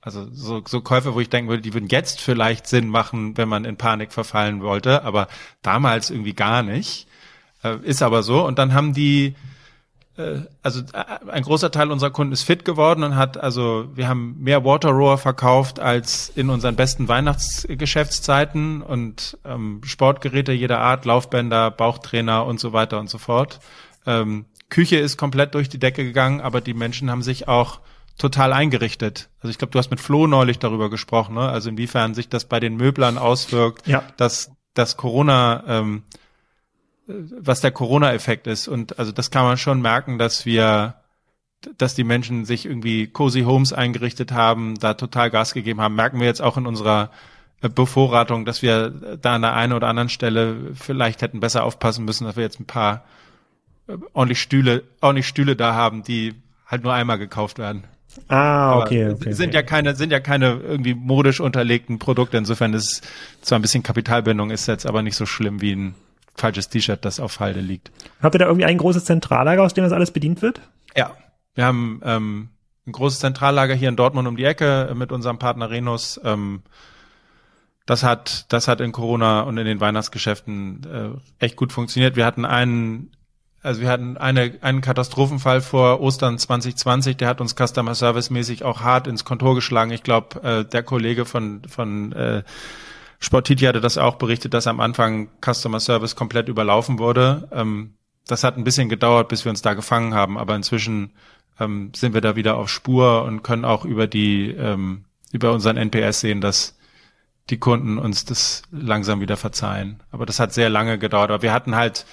[0.03, 3.49] Also so, so Käufe, wo ich denken würde, die würden jetzt vielleicht Sinn machen, wenn
[3.49, 5.29] man in Panik verfallen wollte, aber
[5.63, 7.07] damals irgendwie gar nicht.
[7.63, 8.47] Äh, ist aber so.
[8.47, 9.35] Und dann haben die
[10.63, 14.37] also äh, ein großer Teil unserer Kunden ist fit geworden und hat also wir haben
[14.41, 22.47] mehr Waterrower verkauft als in unseren besten Weihnachtsgeschäftszeiten und ähm, Sportgeräte jeder Art, Laufbänder, Bauchtrainer
[22.47, 23.61] und so weiter und so fort.
[24.07, 27.81] Ähm, Küche ist komplett durch die Decke gegangen, aber die Menschen haben sich auch
[28.19, 29.31] total eingerichtet.
[29.41, 31.49] Also ich glaube, du hast mit Flo neulich darüber gesprochen, ne?
[31.49, 34.05] also inwiefern sich das bei den Möblern auswirkt, ja.
[34.17, 36.03] dass dass Corona ähm,
[37.41, 38.69] was der Corona-Effekt ist.
[38.69, 40.95] Und also das kann man schon merken, dass wir,
[41.79, 45.95] dass die Menschen sich irgendwie cozy Homes eingerichtet haben, da total Gas gegeben haben.
[45.95, 47.11] Merken wir jetzt auch in unserer
[47.61, 52.05] äh, Bevorratung, dass wir da an der einen oder anderen Stelle vielleicht hätten besser aufpassen
[52.05, 53.05] müssen, dass wir jetzt ein paar
[53.89, 56.35] äh, ordentlich Stühle, ordentlich Stühle da haben, die
[56.67, 57.85] halt nur einmal gekauft werden.
[58.29, 59.33] Ah, okay, okay.
[59.33, 59.57] Sind okay.
[59.57, 62.37] ja keine, sind ja keine irgendwie modisch unterlegten Produkte.
[62.39, 63.07] Insofern ist
[63.41, 65.95] zwar ein bisschen Kapitalbindung, ist jetzt aber nicht so schlimm wie ein
[66.35, 67.91] falsches T-Shirt, das auf Halde liegt.
[68.23, 70.61] Habt ihr da irgendwie ein großes Zentrallager, aus dem das alles bedient wird?
[70.97, 71.15] Ja,
[71.55, 72.49] wir haben ähm,
[72.87, 76.21] ein großes Zentrallager hier in Dortmund um die Ecke mit unserem Partner Renus.
[76.25, 76.63] Ähm,
[77.87, 82.17] das hat, das hat in Corona und in den Weihnachtsgeschäften äh, echt gut funktioniert.
[82.17, 83.11] Wir hatten einen,
[83.63, 88.65] also wir hatten eine, einen Katastrophenfall vor Ostern 2020, der hat uns Customer Service mäßig
[88.65, 89.91] auch hart ins Kontor geschlagen.
[89.91, 92.43] Ich glaube, äh, der Kollege von, von äh,
[93.21, 97.49] Sportiti hatte das auch berichtet, dass am Anfang Customer Service komplett überlaufen wurde.
[97.53, 97.95] Ähm,
[98.27, 101.13] das hat ein bisschen gedauert, bis wir uns da gefangen haben, aber inzwischen
[101.59, 105.77] ähm, sind wir da wieder auf Spur und können auch über die ähm, über unseren
[105.77, 106.77] NPS sehen, dass
[107.51, 110.03] die Kunden uns das langsam wieder verzeihen.
[110.11, 111.31] Aber das hat sehr lange gedauert.
[111.31, 112.07] Aber wir hatten halt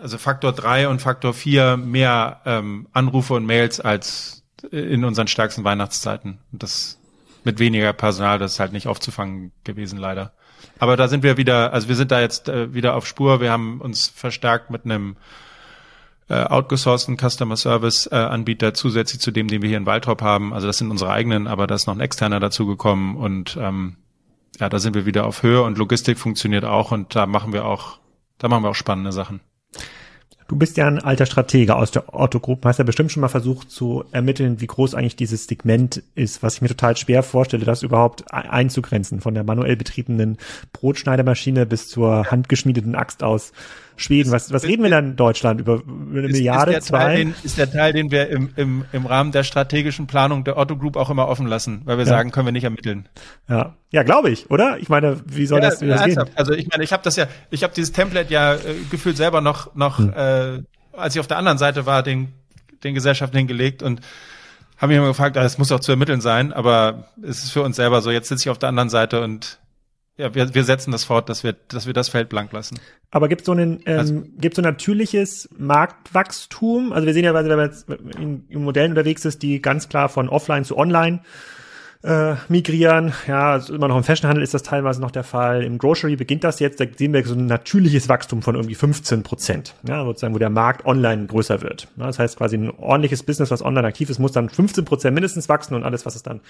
[0.00, 5.64] also Faktor drei und Faktor vier mehr ähm, Anrufe und Mails als in unseren stärksten
[5.64, 6.38] Weihnachtszeiten.
[6.52, 6.97] Und das
[7.48, 10.32] mit weniger Personal, das ist halt nicht aufzufangen gewesen, leider.
[10.78, 13.40] Aber da sind wir wieder, also wir sind da jetzt äh, wieder auf Spur.
[13.40, 15.16] Wir haben uns verstärkt mit einem
[16.28, 20.52] äh, outgesourcten Customer Service äh, Anbieter zusätzlich zu dem, den wir hier in Waldrop haben.
[20.52, 23.96] Also das sind unsere eigenen, aber da ist noch ein externer dazugekommen und ähm,
[24.60, 27.64] ja, da sind wir wieder auf Höhe und Logistik funktioniert auch und da machen wir
[27.64, 27.98] auch,
[28.36, 29.40] da machen wir auch spannende Sachen.
[30.48, 33.28] Du bist ja ein alter Stratege aus der Otto Group, hast ja bestimmt schon mal
[33.28, 37.66] versucht zu ermitteln, wie groß eigentlich dieses Segment ist, was ich mir total schwer vorstelle,
[37.66, 40.38] das überhaupt einzugrenzen, von der manuell betriebenen
[40.72, 43.52] Brotschneidermaschine bis zur handgeschmiedeten Axt aus
[43.98, 44.30] Schweden.
[44.30, 45.60] Was, was reden wir dann in Deutschland?
[45.60, 46.98] Über eine ist, Milliarde, ist zwei?
[46.98, 50.56] Teil, den, ist der Teil, den wir im, im, im Rahmen der strategischen Planung der
[50.56, 52.10] Otto Group auch immer offen lassen, weil wir ja.
[52.10, 53.08] sagen, können wir nicht ermitteln.
[53.48, 54.78] Ja, ja, glaube ich, oder?
[54.78, 56.22] Ich meine, wie soll ja, das, wie das gehen?
[56.36, 58.58] Also ich meine, ich habe das ja, ich habe dieses Template ja äh,
[58.90, 60.12] gefühlt selber noch, noch, hm.
[60.14, 62.32] äh, als ich auf der anderen Seite war, den,
[62.84, 64.00] den Gesellschaften hingelegt und
[64.78, 67.62] haben mich immer gefragt, ah, es muss auch zu ermitteln sein, aber es ist für
[67.62, 68.10] uns selber so.
[68.10, 69.58] Jetzt sitze ich auf der anderen Seite und
[70.18, 72.78] ja, wir, wir setzen das fort, dass wir, dass wir das Feld blank lassen.
[73.10, 76.92] Aber gibt so ein ähm, also, gibt so natürliches Marktwachstum?
[76.92, 80.08] Also wir sehen ja, wenn man jetzt in, in Modellen unterwegs ist, die ganz klar
[80.08, 81.20] von Offline zu Online
[82.02, 83.12] äh, migrieren.
[83.26, 85.62] Ja, also immer noch im Fashionhandel ist das teilweise noch der Fall.
[85.62, 89.22] Im Grocery beginnt das jetzt, da sehen wir so ein natürliches Wachstum von irgendwie 15
[89.22, 89.74] Prozent.
[89.86, 91.88] Ja, sozusagen, wo der Markt online größer wird.
[91.96, 95.14] Ja, das heißt quasi ein ordentliches Business, was online aktiv ist, muss dann 15 Prozent
[95.14, 96.40] mindestens wachsen und alles, was es dann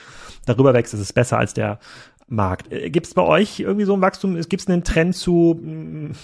[0.45, 1.79] darüber wächst, ist es besser als der
[2.29, 2.73] Markt.
[2.73, 4.35] Äh, Gibt es bei euch irgendwie so ein Wachstum?
[4.35, 6.15] Gibt es einen Trend zu mh,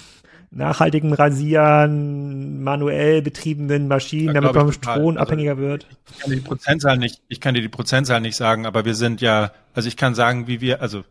[0.51, 5.87] nachhaltigem Rasieren, manuell betriebenen Maschinen, damit man Strom abhängiger also, wird?
[6.11, 8.95] Ich kann dir die Prozentzahl nicht, ich kann dir die Prozentzahl nicht sagen, aber wir
[8.95, 11.05] sind ja, also ich kann sagen, wie wir, also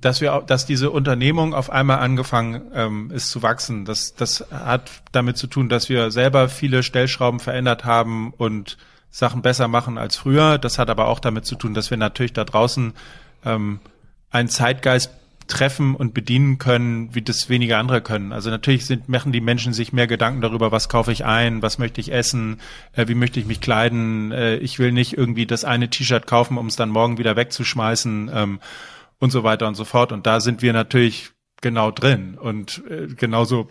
[0.00, 3.84] dass wir, dass diese Unternehmung auf einmal angefangen ähm, ist zu wachsen.
[3.84, 8.78] Das, das hat damit zu tun, dass wir selber viele Stellschrauben verändert haben und
[9.10, 10.58] Sachen besser machen als früher.
[10.58, 12.94] Das hat aber auch damit zu tun, dass wir natürlich da draußen
[13.44, 13.80] ähm,
[14.30, 15.10] einen Zeitgeist
[15.50, 18.32] treffen und bedienen können, wie das wenige andere können.
[18.32, 21.78] Also natürlich sind, machen die Menschen sich mehr Gedanken darüber, was kaufe ich ein, was
[21.78, 22.60] möchte ich essen,
[22.94, 24.32] äh, wie möchte ich mich kleiden.
[24.32, 28.30] Äh, ich will nicht irgendwie das eine T-Shirt kaufen, um es dann morgen wieder wegzuschmeißen
[28.32, 28.60] ähm,
[29.18, 30.12] und so weiter und so fort.
[30.12, 32.38] Und da sind wir natürlich genau drin.
[32.38, 33.68] Und äh, genauso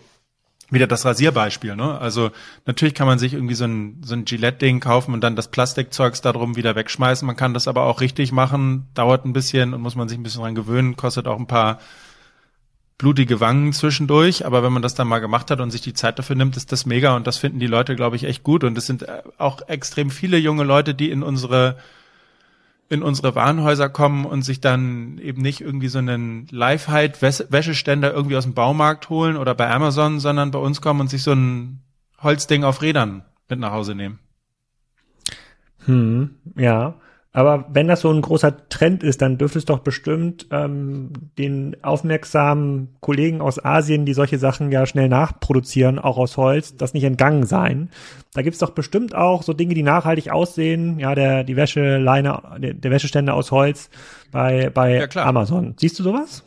[0.70, 1.98] wieder das Rasierbeispiel, ne?
[1.98, 2.30] Also
[2.66, 6.20] natürlich kann man sich irgendwie so ein, so ein Gillette-Ding kaufen und dann das Plastikzeugs
[6.20, 7.26] darum wieder wegschmeißen.
[7.26, 10.22] Man kann das aber auch richtig machen, dauert ein bisschen und muss man sich ein
[10.22, 11.78] bisschen dran gewöhnen, kostet auch ein paar
[13.00, 16.18] blutige Wangen zwischendurch, aber wenn man das dann mal gemacht hat und sich die Zeit
[16.18, 18.62] dafür nimmt, ist das mega und das finden die Leute, glaube ich, echt gut.
[18.62, 21.78] Und es sind äh, auch extrem viele junge Leute, die in unsere
[22.90, 28.42] in unsere Warenhäuser kommen und sich dann eben nicht irgendwie so einen Live-Height-Wäscheständer irgendwie aus
[28.42, 31.82] dem Baumarkt holen oder bei Amazon, sondern bei uns kommen und sich so ein
[32.20, 34.18] Holzding auf Rädern mit nach Hause nehmen.
[35.86, 36.94] Hm, ja.
[37.32, 41.76] Aber wenn das so ein großer Trend ist, dann dürfte es doch bestimmt ähm, den
[41.82, 47.04] aufmerksamen Kollegen aus Asien, die solche Sachen ja schnell nachproduzieren, auch aus Holz, das nicht
[47.04, 47.90] entgangen sein.
[48.34, 50.98] Da gibt's doch bestimmt auch so Dinge, die nachhaltig aussehen.
[50.98, 53.90] Ja, der die Wäscheleine, der, der Wäscheständer aus Holz
[54.32, 55.74] bei bei ja, Amazon.
[55.78, 56.42] Siehst du sowas?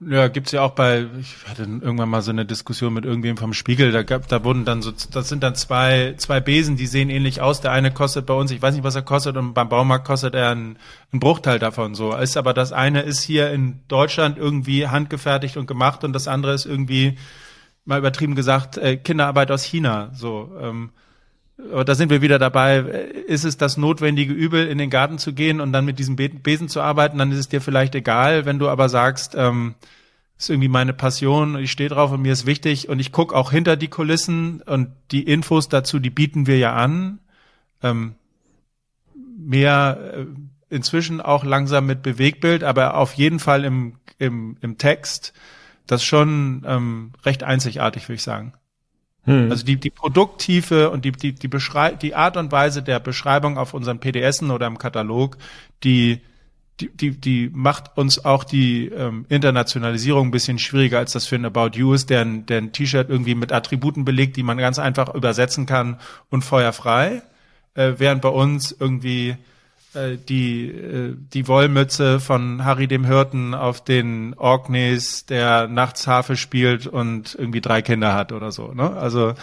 [0.00, 3.52] Ja, gibt's ja auch bei, ich hatte irgendwann mal so eine Diskussion mit irgendwem vom
[3.52, 7.10] Spiegel, da gab, da wurden dann so, das sind dann zwei, zwei Besen, die sehen
[7.10, 7.60] ähnlich aus.
[7.60, 10.36] Der eine kostet bei uns, ich weiß nicht, was er kostet, und beim Baumarkt kostet
[10.36, 10.78] er einen,
[11.10, 12.14] einen Bruchteil davon so.
[12.14, 16.54] Ist aber das eine ist hier in Deutschland irgendwie handgefertigt und gemacht und das andere
[16.54, 17.18] ist irgendwie,
[17.84, 20.52] mal übertrieben gesagt, äh, Kinderarbeit aus China, so.
[20.60, 20.90] Ähm,
[21.58, 25.32] aber da sind wir wieder dabei, ist es das notwendige Übel, in den Garten zu
[25.32, 28.58] gehen und dann mit diesem Besen zu arbeiten, dann ist es dir vielleicht egal, wenn
[28.58, 29.74] du aber sagst, ähm,
[30.38, 33.50] ist irgendwie meine Passion, ich stehe drauf und mir ist wichtig und ich gucke auch
[33.50, 37.18] hinter die Kulissen und die Infos dazu, die bieten wir ja an.
[37.82, 38.14] Ähm,
[39.36, 40.26] mehr äh,
[40.70, 45.32] inzwischen auch langsam mit Bewegbild, aber auf jeden Fall im, im, im Text,
[45.86, 48.52] das schon ähm, recht einzigartig, würde ich sagen.
[49.28, 49.50] Hm.
[49.50, 53.58] Also die, die Produkttiefe und die, die, die, Beschrei die Art und Weise der Beschreibung
[53.58, 55.36] auf unseren PDSen oder im Katalog,
[55.84, 56.22] die,
[56.80, 61.34] die, die, die macht uns auch die ähm, Internationalisierung ein bisschen schwieriger, als das für
[61.34, 64.56] ein About You ist, der ein, der ein T-Shirt irgendwie mit Attributen belegt, die man
[64.56, 65.98] ganz einfach übersetzen kann
[66.30, 67.20] und feuerfrei,
[67.74, 69.36] äh, während bei uns irgendwie
[70.16, 76.86] die, äh, die Wollmütze von Harry dem Hirten auf den Orkneys, der nachts Harfe spielt
[76.86, 78.72] und irgendwie drei Kinder hat oder so.
[78.72, 78.96] Ne?
[78.96, 79.34] Also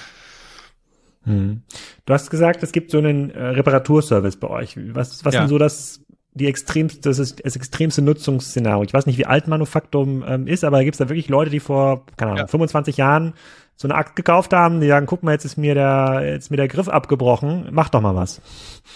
[1.25, 1.63] hm.
[2.05, 4.77] Du hast gesagt, es gibt so einen äh, Reparaturservice bei euch.
[4.93, 5.41] Was, was ja.
[5.41, 6.01] denn so das
[6.35, 8.83] die extremste, das ist das extremste Nutzungsszenario.
[8.83, 11.61] Ich weiß nicht, wie alt Manufaktum ähm, ist, aber gibt es da wirklich Leute, die
[11.61, 12.47] vor, keine Ahnung, ja.
[12.47, 13.33] 25 Jahren
[13.77, 16.49] so eine Akt gekauft haben, die sagen, guck mal, jetzt ist mir der, jetzt ist
[16.49, 18.41] mir der Griff abgebrochen, mach doch mal was.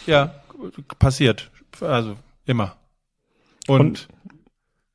[0.06, 0.36] Ja,
[0.98, 1.52] passiert.
[1.82, 2.76] Also immer.
[3.68, 4.08] Und, und,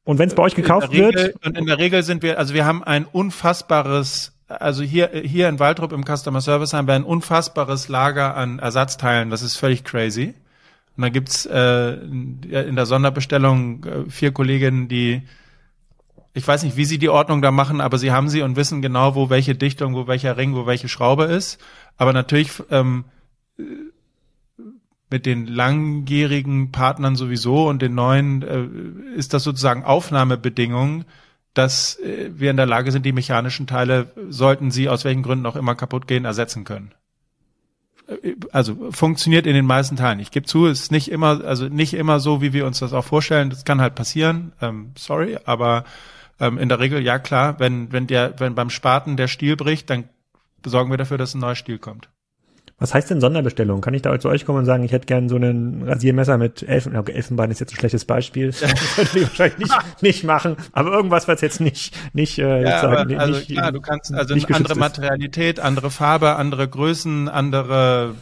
[0.04, 1.44] und wenn es bei euch gekauft Regel, wird?
[1.44, 5.58] Und in der Regel sind wir, also wir haben ein unfassbares, also hier, hier in
[5.58, 9.30] Waldrop im Customer Service haben wir ein unfassbares Lager an Ersatzteilen.
[9.30, 10.34] Das ist völlig crazy.
[10.96, 15.22] Und da gibt's äh, in der Sonderbestellung äh, vier Kolleginnen, die
[16.36, 18.82] ich weiß nicht, wie sie die Ordnung da machen, aber sie haben sie und wissen
[18.82, 21.58] genau, wo welche Dichtung, wo welcher Ring, wo welche Schraube ist.
[21.96, 23.04] Aber natürlich ähm,
[25.14, 31.04] mit den langjährigen Partnern sowieso und den neuen äh, ist das sozusagen Aufnahmebedingungen,
[31.54, 35.46] dass äh, wir in der Lage sind, die mechanischen Teile, sollten sie aus welchen Gründen
[35.46, 36.90] auch immer kaputt gehen, ersetzen können.
[38.08, 40.18] Äh, also funktioniert in den meisten Teilen.
[40.18, 42.92] Ich gebe zu, es ist nicht immer, also nicht immer so, wie wir uns das
[42.92, 43.50] auch vorstellen.
[43.50, 44.50] Das kann halt passieren.
[44.60, 45.84] Ähm, sorry, aber
[46.40, 47.60] ähm, in der Regel ja klar.
[47.60, 50.08] Wenn wenn der wenn beim Spaten der Stiel bricht, dann
[50.60, 52.08] besorgen wir dafür, dass ein neues Stiel kommt.
[52.78, 53.80] Was heißt denn Sonderbestellung?
[53.80, 56.62] Kann ich da zu euch kommen und sagen, ich hätte gern so ein Rasiermesser mit
[56.62, 58.52] Elfen, okay, Elfenbein ist jetzt ein schlechtes Beispiel.
[58.64, 60.56] Das würde ich wahrscheinlich nicht, nicht machen.
[60.72, 64.12] Aber irgendwas, was jetzt nicht, nicht, äh, ja, jetzt aber, also nicht, klar, du kannst
[64.12, 68.16] also eine andere Materialität, andere Farbe, andere Größen, andere,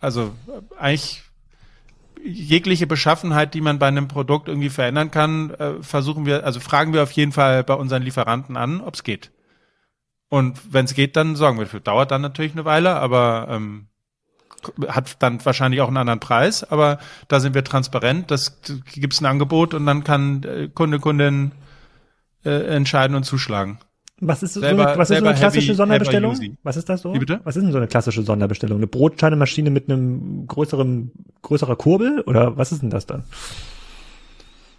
[0.00, 0.32] also
[0.78, 1.22] eigentlich
[2.24, 6.92] jegliche Beschaffenheit, die man bei einem Produkt irgendwie verändern kann, äh, versuchen wir, also fragen
[6.92, 9.30] wir auf jeden Fall bei unseren Lieferanten an, ob es geht.
[10.28, 11.80] Und wenn es geht, dann sorgen wir dafür.
[11.80, 13.86] Dauert dann natürlich eine Weile, aber ähm,
[14.88, 16.64] hat dann wahrscheinlich auch einen anderen Preis.
[16.64, 16.98] Aber
[17.28, 18.30] da sind wir transparent.
[18.30, 18.60] Das
[18.94, 21.52] gibt es ein Angebot und dann kann äh, Kunde, Kundin
[22.44, 23.78] äh, entscheiden und zuschlagen.
[24.20, 26.56] Was ist, selber, so eine, was ist so eine klassische heavy, Sonderbestellung?
[26.64, 27.14] Was ist das so?
[27.14, 27.40] Wie bitte?
[27.44, 28.78] Was ist denn so eine klassische Sonderbestellung?
[28.78, 31.12] Eine Brotscheinemaschine mit einem größeren,
[31.42, 32.22] größerer Kurbel?
[32.22, 33.22] Oder was ist denn das dann?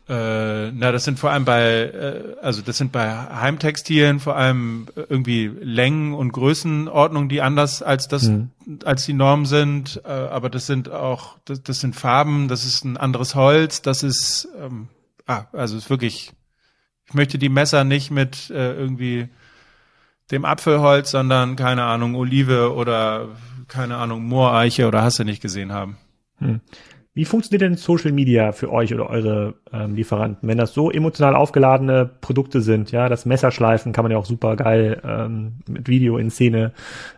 [0.10, 4.88] Äh, na, das sind vor allem bei, äh, also das sind bei Heimtextilien vor allem
[4.96, 8.50] irgendwie Längen und Größenordnungen, die anders als das, mhm.
[8.86, 10.02] als die Norm sind.
[10.06, 14.02] Äh, aber das sind auch, das, das sind Farben, das ist ein anderes Holz, das
[14.02, 14.88] ist, ähm,
[15.28, 16.32] ah, also ist wirklich,
[17.06, 19.30] ich möchte die Messer nicht mit äh, irgendwie
[20.32, 23.28] dem Apfelholz, sondern keine Ahnung Olive oder
[23.68, 25.98] keine Ahnung Mooreiche oder hast du nicht gesehen haben.
[26.40, 26.62] Hm.
[27.16, 31.36] Wie funktioniert denn Social Media für euch oder eure ähm, Lieferanten, wenn das so emotional
[31.36, 32.92] aufgeladene Produkte sind?
[32.92, 36.72] Ja, das Messerschleifen kann man ja auch super geil ähm, mit Video in Szene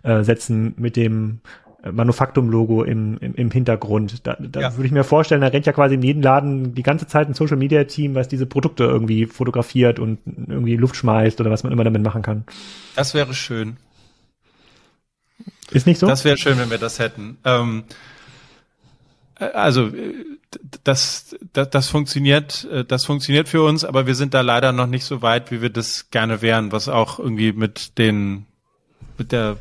[0.03, 1.41] äh, setzen, mit dem
[1.83, 4.25] äh, Manufaktum-Logo im, im, im Hintergrund.
[4.25, 4.75] Da, da ja.
[4.77, 7.33] würde ich mir vorstellen, da rennt ja quasi in jedem Laden die ganze Zeit ein
[7.33, 11.73] Social Media Team, was diese Produkte irgendwie fotografiert und irgendwie Luft schmeißt oder was man
[11.73, 12.45] immer damit machen kann.
[12.95, 13.75] Das wäre schön.
[15.71, 16.07] Ist nicht so?
[16.07, 17.37] Das wäre schön, wenn wir das hätten.
[17.45, 17.83] Ähm,
[19.41, 19.91] also
[20.83, 25.05] das, das, das funktioniert, das funktioniert für uns, aber wir sind da leider noch nicht
[25.05, 28.45] so weit, wie wir das gerne wären, was auch irgendwie mit den
[29.17, 29.57] mit der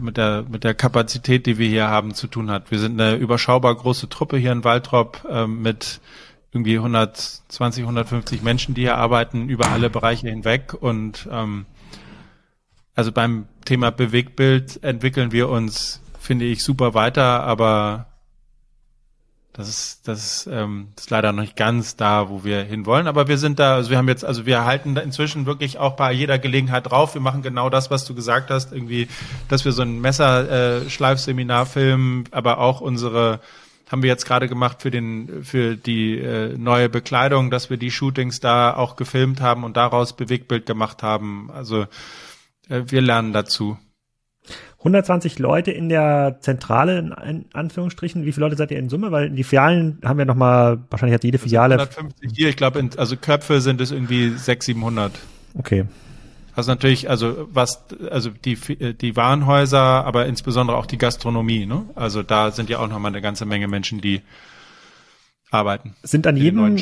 [0.00, 2.70] mit der mit der Kapazität, die wir hier haben, zu tun hat.
[2.70, 6.00] Wir sind eine überschaubar große Truppe hier in Waldrop äh, mit
[6.52, 11.66] irgendwie 120, 150 Menschen, die hier arbeiten über alle Bereiche hinweg und ähm,
[12.96, 18.09] also beim Thema Bewegtbild entwickeln wir uns, finde ich, super weiter, aber
[19.60, 23.06] das ist, das ist, ähm, das ist leider noch nicht ganz da, wo wir hinwollen,
[23.06, 25.96] aber wir sind da, also wir haben jetzt, also wir halten da inzwischen wirklich auch
[25.96, 27.14] bei jeder Gelegenheit drauf.
[27.14, 29.08] Wir machen genau das, was du gesagt hast, irgendwie,
[29.48, 33.40] dass wir so ein Messerschleifseminar filmen, aber auch unsere
[33.90, 37.90] haben wir jetzt gerade gemacht für den für die äh, neue Bekleidung, dass wir die
[37.90, 41.50] Shootings da auch gefilmt haben und daraus Bewegtbild gemacht haben.
[41.50, 41.86] Also
[42.68, 43.76] äh, wir lernen dazu.
[44.78, 48.24] 120 Leute in der Zentrale, in Anführungsstrichen.
[48.24, 49.12] Wie viele Leute seid ihr in Summe?
[49.12, 51.74] Weil die Filialen haben ja nochmal, wahrscheinlich hat jede Filiale.
[51.74, 55.12] 150 hier, ich glaube, also Köpfe sind es irgendwie 600, 700.
[55.58, 55.84] Okay.
[56.56, 58.56] Also natürlich, also was, also die,
[58.94, 61.84] die Warenhäuser, aber insbesondere auch die Gastronomie, ne?
[61.94, 64.22] Also da sind ja auch nochmal eine ganze Menge Menschen, die
[65.50, 65.94] arbeiten.
[66.02, 66.76] Sind an jedem,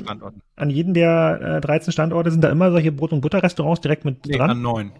[0.57, 4.27] an jedem der äh, 13 Standorte sind da immer solche Brot- und Butterrestaurants direkt mit
[4.27, 4.51] nee, dran?
[4.51, 4.93] An neun.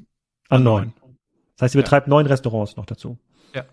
[0.49, 0.93] An neun.
[1.59, 2.11] Das heißt, ihr betreibt ja.
[2.11, 3.19] neun Restaurants noch dazu.
[3.53, 3.65] Ja.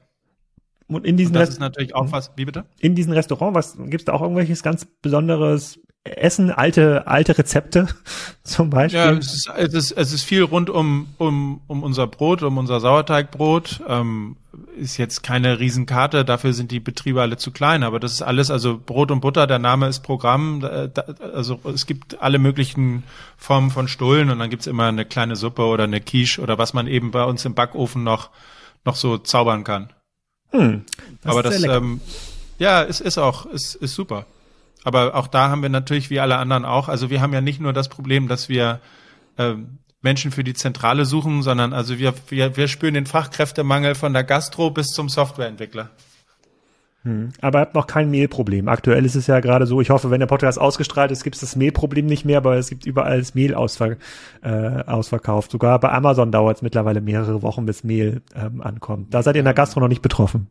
[0.88, 2.66] Und in diesen Und das ist natürlich auch was, wie bitte?
[2.80, 7.88] In diesen Restaurant, was gibt's da auch irgendwelches ganz besonderes Essen, alte, alte Rezepte
[8.44, 9.00] zum Beispiel?
[9.00, 12.58] Ja, es ist, es ist, es ist viel rund um, um, um unser Brot, um
[12.58, 13.82] unser Sauerteigbrot.
[13.88, 14.38] Ähm,
[14.78, 18.52] ist jetzt keine Riesenkarte, dafür sind die Betriebe alle zu klein, aber das ist alles,
[18.52, 20.64] also Brot und Butter, der Name ist Programm,
[21.34, 23.04] also es gibt alle möglichen
[23.38, 26.74] Formen von Stullen und dann gibt's immer eine kleine Suppe oder eine Quiche oder was
[26.74, 28.30] man eben bei uns im Backofen noch,
[28.86, 29.90] noch so zaubern kann.
[30.52, 30.84] Hm,
[31.22, 32.00] das aber das, ähm,
[32.60, 34.26] ja, es ist auch, es ist super.
[34.86, 37.60] Aber auch da haben wir natürlich wie alle anderen auch, also wir haben ja nicht
[37.60, 38.80] nur das Problem, dass wir
[39.38, 44.14] ähm, Menschen für die Zentrale suchen, sondern also wir, wir, wir spüren den Fachkräftemangel von
[44.14, 45.90] der Gastro bis zum Softwareentwickler.
[47.06, 47.30] Hm.
[47.40, 48.68] Aber ihr habt noch kein Mehlproblem.
[48.68, 51.42] Aktuell ist es ja gerade so, ich hoffe, wenn der Podcast ausgestrahlt ist, gibt es
[51.42, 53.98] das Mehlproblem nicht mehr, aber es gibt überall das Mehl ausver
[54.42, 54.50] äh,
[54.88, 55.52] ausverkauft.
[55.52, 59.14] Sogar bei Amazon dauert es mittlerweile mehrere Wochen, bis Mehl ähm, ankommt.
[59.14, 60.48] Da seid ihr in der Gastro noch nicht betroffen.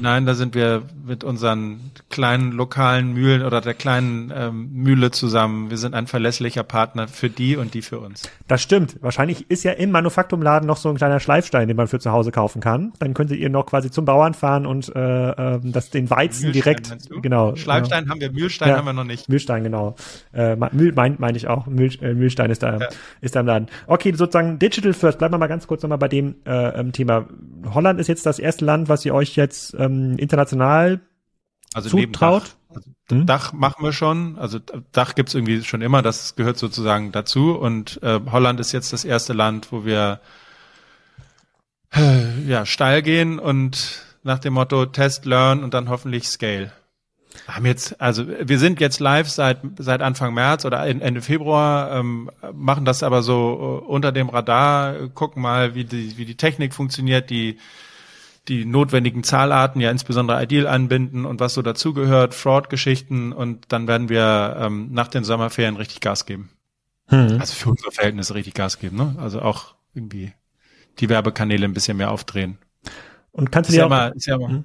[0.00, 5.70] Nein, da sind wir mit unseren kleinen lokalen Mühlen oder der kleinen ähm, Mühle zusammen.
[5.70, 8.28] Wir sind ein verlässlicher Partner für die und die für uns.
[8.46, 8.96] Das stimmt.
[9.02, 12.30] Wahrscheinlich ist ja im Manufaktumladen noch so ein kleiner Schleifstein, den man für zu Hause
[12.30, 12.92] kaufen kann.
[12.98, 16.96] Dann könntet ihr noch quasi zum Bauern fahren und äh, äh, das den Weizen direkt.
[17.22, 17.56] Genau.
[17.56, 18.12] Schleifstein genau.
[18.12, 19.28] haben wir, Mühlstein ja, haben wir noch nicht.
[19.28, 19.96] Mühlstein, genau.
[20.32, 21.66] Äh, Mühl meine mein ich auch.
[21.66, 22.88] Mühl, äh, Mühlstein ist da, ja.
[23.20, 23.68] ist da im Laden.
[23.86, 25.18] Okay, sozusagen Digital First.
[25.18, 27.28] Bleiben wir mal ganz kurz nochmal bei dem äh, ähm, Thema.
[27.72, 31.00] Holland ist jetzt das erste Land, was ihr euch jetzt ähm, international
[31.74, 32.42] also zutraut.
[32.42, 33.26] Dach, also hm?
[33.26, 34.38] Dach machen wir schon.
[34.38, 34.58] Also
[34.92, 36.02] Dach gibt's irgendwie schon immer.
[36.02, 37.52] Das gehört sozusagen dazu.
[37.52, 40.20] Und äh, Holland ist jetzt das erste Land, wo wir
[41.94, 46.70] äh, ja steil gehen und nach dem Motto Test, Learn und dann hoffentlich Scale.
[47.46, 51.92] Wir haben jetzt, also wir sind jetzt live seit seit Anfang März oder Ende Februar,
[51.92, 56.36] ähm, machen das aber so äh, unter dem Radar, gucken mal, wie die wie die
[56.36, 57.58] Technik funktioniert, die
[58.48, 64.08] die notwendigen Zahlarten, ja insbesondere Ideal anbinden und was so dazugehört, Fraud-Geschichten und dann werden
[64.08, 66.50] wir ähm, nach den Sommerferien richtig Gas geben.
[67.06, 67.38] Hm.
[67.40, 69.16] Also für unsere Verhältnisse richtig Gas geben, ne?
[69.18, 70.32] Also auch irgendwie
[70.98, 72.58] die Werbekanäle ein bisschen mehr aufdrehen.
[73.38, 74.64] Und kannst du dir ja auch, ist ja immer, hm?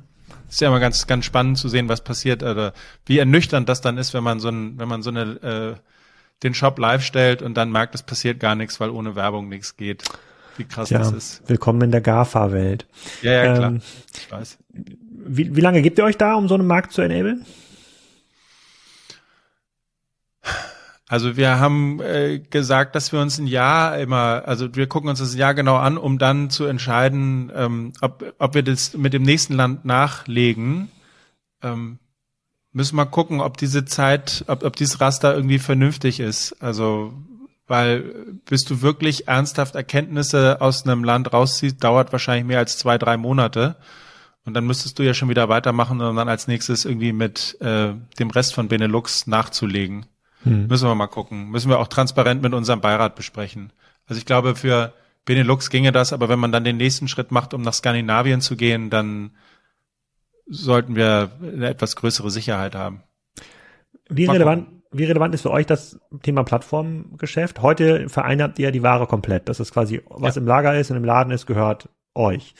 [0.49, 2.73] ist ja immer ganz, ganz spannend zu sehen, was passiert, oder
[3.05, 5.75] wie ernüchternd das dann ist, wenn man so ein, wenn man so eine, äh,
[6.41, 9.77] den Shop live stellt und dann merkt, es passiert gar nichts, weil ohne Werbung nichts
[9.77, 10.03] geht.
[10.57, 11.43] Wie krass Tja, das ist.
[11.47, 12.87] Willkommen in der GAFA-Welt.
[13.21, 13.69] Ja, ja, klar.
[13.69, 13.81] Ähm,
[14.17, 14.57] ich weiß.
[14.71, 17.45] Wie, wie lange gebt ihr euch da, um so einen Markt zu enablen?
[21.13, 25.19] Also wir haben äh, gesagt, dass wir uns ein Jahr immer, also wir gucken uns
[25.19, 29.21] das Jahr genau an, um dann zu entscheiden, ähm, ob, ob wir das mit dem
[29.21, 30.89] nächsten Land nachlegen.
[31.61, 31.99] Ähm,
[32.71, 36.59] müssen wir gucken, ob diese Zeit, ob, ob dieses Raster irgendwie vernünftig ist.
[36.63, 37.13] Also
[37.67, 42.97] weil bis du wirklich ernsthaft Erkenntnisse aus einem Land rausziehst, dauert wahrscheinlich mehr als zwei,
[42.97, 43.75] drei Monate.
[44.45, 47.93] Und dann müsstest du ja schon wieder weitermachen und dann als nächstes irgendwie mit äh,
[48.17, 50.07] dem Rest von Benelux nachzulegen.
[50.43, 50.67] Hm.
[50.67, 51.49] Müssen wir mal gucken.
[51.49, 53.71] Müssen wir auch transparent mit unserem Beirat besprechen.
[54.07, 54.93] Also ich glaube, für
[55.25, 58.55] Benelux ginge das, aber wenn man dann den nächsten Schritt macht, um nach Skandinavien zu
[58.55, 59.31] gehen, dann
[60.47, 63.03] sollten wir eine etwas größere Sicherheit haben.
[64.09, 67.61] Wie relevant, wie relevant ist für euch das Thema Plattformgeschäft?
[67.61, 69.47] Heute vereinert ihr die Ware komplett.
[69.47, 70.41] Das ist quasi, was ja.
[70.41, 72.53] im Lager ist und im Laden ist, gehört euch.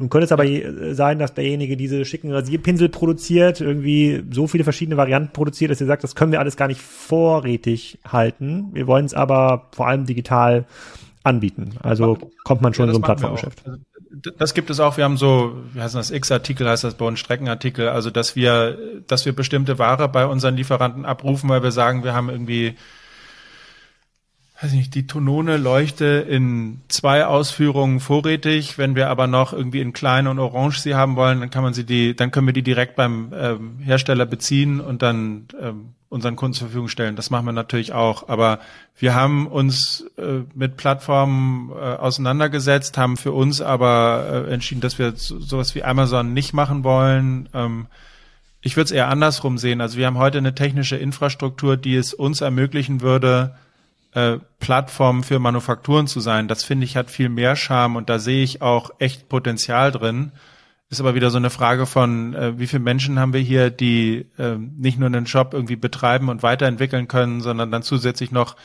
[0.00, 0.44] Nun könnte es aber
[0.94, 5.86] sein, dass derjenige diese schicken Rasierpinsel produziert, irgendwie so viele verschiedene Varianten produziert, dass ihr
[5.86, 8.70] sagt, das können wir alles gar nicht vorrätig halten.
[8.72, 10.64] Wir wollen es aber vor allem digital
[11.22, 11.74] anbieten.
[11.82, 13.62] Also kommt man schon ja, in so ein Plattformgeschäft.
[13.66, 13.78] Also,
[14.38, 14.96] das gibt es auch.
[14.96, 17.88] Wir haben so, wie heißt das, X-Artikel heißt das bei uns, Streckenartikel.
[17.88, 22.14] Also, dass wir, dass wir bestimmte Ware bei unseren Lieferanten abrufen, weil wir sagen, wir
[22.14, 22.74] haben irgendwie,
[24.62, 28.76] weiß nicht, die Tonone Leuchte in zwei Ausführungen vorrätig.
[28.76, 31.72] Wenn wir aber noch irgendwie in klein und orange sie haben wollen, dann kann man
[31.72, 36.36] sie die, dann können wir die direkt beim ähm, Hersteller beziehen und dann ähm, unseren
[36.36, 37.16] Kunden zur Verfügung stellen.
[37.16, 38.28] Das machen wir natürlich auch.
[38.28, 38.58] Aber
[38.98, 44.98] wir haben uns äh, mit Plattformen äh, auseinandergesetzt, haben für uns aber äh, entschieden, dass
[44.98, 47.48] wir so, sowas wie Amazon nicht machen wollen.
[47.54, 47.86] Ähm,
[48.60, 49.80] ich würde es eher andersrum sehen.
[49.80, 53.54] Also wir haben heute eine technische Infrastruktur, die es uns ermöglichen würde,
[54.12, 56.48] äh, Plattformen für Manufakturen zu sein.
[56.48, 60.32] Das finde ich hat viel mehr Charme und da sehe ich auch echt Potenzial drin.
[60.88, 64.26] Ist aber wieder so eine Frage von, äh, wie viele Menschen haben wir hier, die
[64.38, 68.56] äh, nicht nur einen Shop irgendwie betreiben und weiterentwickeln können, sondern dann zusätzlich noch,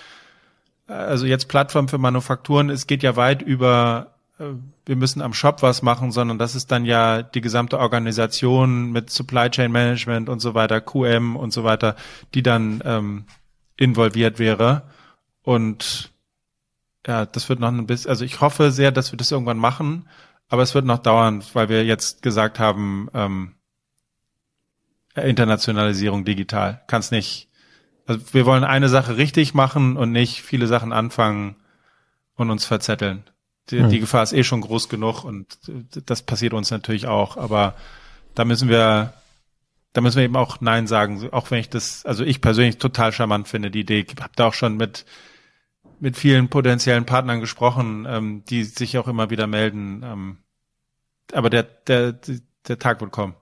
[0.88, 4.46] äh, also jetzt Plattform für Manufakturen, es geht ja weit über, äh,
[4.88, 9.12] wir müssen am Shop was machen, sondern das ist dann ja die gesamte Organisation mit
[9.12, 11.96] Supply Chain Management und so weiter, QM und so weiter,
[12.34, 13.26] die dann ähm,
[13.78, 14.82] involviert wäre.
[15.46, 16.12] Und
[17.08, 20.10] ja, das wird noch ein bisschen, also ich hoffe sehr, dass wir das irgendwann machen.
[20.48, 23.56] Aber es wird noch dauern, weil wir jetzt gesagt haben, ähm,
[25.16, 26.84] Internationalisierung digital.
[26.88, 27.50] Kann's nicht.
[28.06, 31.56] Also wir wollen eine Sache richtig machen und nicht viele Sachen anfangen
[32.36, 33.24] und uns verzetteln.
[33.70, 33.90] Die, hm.
[33.90, 35.58] die Gefahr ist eh schon groß genug und
[36.06, 37.38] das passiert uns natürlich auch.
[37.38, 37.76] Aber
[38.36, 39.14] da müssen wir,
[39.94, 41.28] da müssen wir eben auch Nein sagen.
[41.32, 44.06] Auch wenn ich das, also ich persönlich total charmant finde, die Idee.
[44.08, 45.06] Ich habe da auch schon mit
[46.00, 50.04] mit vielen potenziellen Partnern gesprochen, ähm, die sich auch immer wieder melden.
[50.04, 50.38] Ähm,
[51.34, 52.16] aber der, der,
[52.68, 53.36] der Tag wird kommen.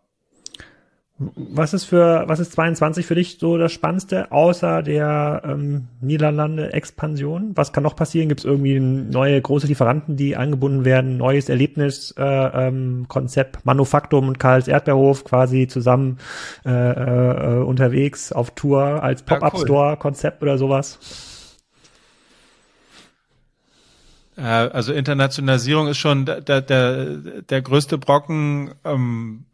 [1.19, 7.51] Was ist für, was ist 22 für dich so das Spannendste, außer der ähm, Niederlande-Expansion?
[7.55, 8.29] Was kann noch passieren?
[8.29, 11.17] Gibt es irgendwie neue große Lieferanten, die angebunden werden?
[11.17, 16.17] Neues Erlebniskonzept, äh, ähm, Konzept, Manufaktum und Karls Erdbeerhof quasi zusammen
[16.65, 20.97] äh, äh, unterwegs auf Tour als Pop-Up-Store-Konzept oder sowas?
[20.99, 21.33] Äh,
[24.41, 28.73] also Internationalisierung ist schon der, der, der größte Brocken.
[28.83, 29.45] Ähm,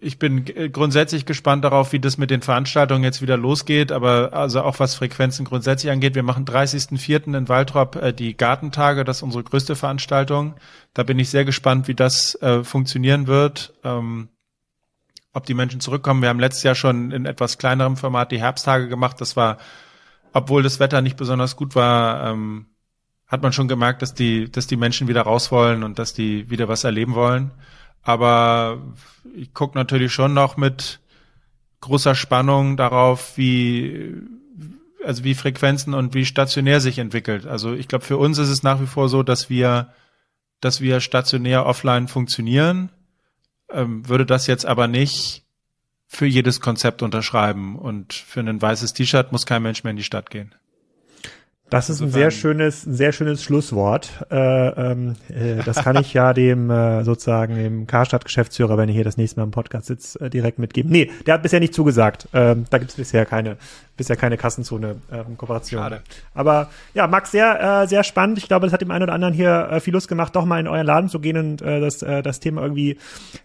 [0.00, 4.62] ich bin grundsätzlich gespannt darauf, wie das mit den Veranstaltungen jetzt wieder losgeht, aber also
[4.62, 6.14] auch was Frequenzen grundsätzlich angeht.
[6.14, 7.36] Wir machen 30.04.
[7.36, 10.54] in Waldrop äh, die Gartentage, das ist unsere größte Veranstaltung.
[10.94, 13.74] Da bin ich sehr gespannt, wie das äh, funktionieren wird.
[13.84, 14.28] Ähm,
[15.34, 16.22] ob die Menschen zurückkommen.
[16.22, 19.20] Wir haben letztes Jahr schon in etwas kleinerem Format die Herbsttage gemacht.
[19.20, 19.58] Das war,
[20.32, 22.66] obwohl das Wetter nicht besonders gut war, ähm,
[23.32, 26.50] hat man schon gemerkt, dass die, dass die Menschen wieder raus wollen und dass die
[26.50, 27.50] wieder was erleben wollen.
[28.02, 28.82] Aber
[29.34, 31.00] ich gucke natürlich schon noch mit
[31.80, 34.20] großer Spannung darauf, wie
[35.02, 37.46] also wie Frequenzen und wie stationär sich entwickelt.
[37.46, 39.92] Also ich glaube, für uns ist es nach wie vor so, dass wir,
[40.60, 42.90] dass wir stationär offline funktionieren.
[43.70, 45.44] Ähm, würde das jetzt aber nicht
[46.06, 50.04] für jedes Konzept unterschreiben und für ein weißes T-Shirt muss kein Mensch mehr in die
[50.04, 50.54] Stadt gehen.
[51.72, 54.26] Das ist ein sehr schönes, ein sehr schönes Schlusswort.
[54.30, 59.04] Äh, ähm, äh, das kann ich ja dem äh, sozusagen dem Karstadt-Geschäftsführer, wenn er hier
[59.04, 60.92] das nächste Mal im Podcast sitzt, äh, direkt mitgeben.
[60.92, 62.28] Nee, der hat bisher nicht zugesagt.
[62.34, 63.56] Ähm, da gibt es bisher keine
[63.96, 65.80] bisher keine Kassenzone-Kooperation.
[65.80, 66.02] Ähm, Schade.
[66.34, 68.38] Aber ja, Max, sehr, äh, sehr spannend.
[68.38, 70.58] Ich glaube, das hat dem einen oder anderen hier äh, viel Lust gemacht, doch mal
[70.58, 72.98] in euren Laden zu gehen und äh, das, äh, das Thema irgendwie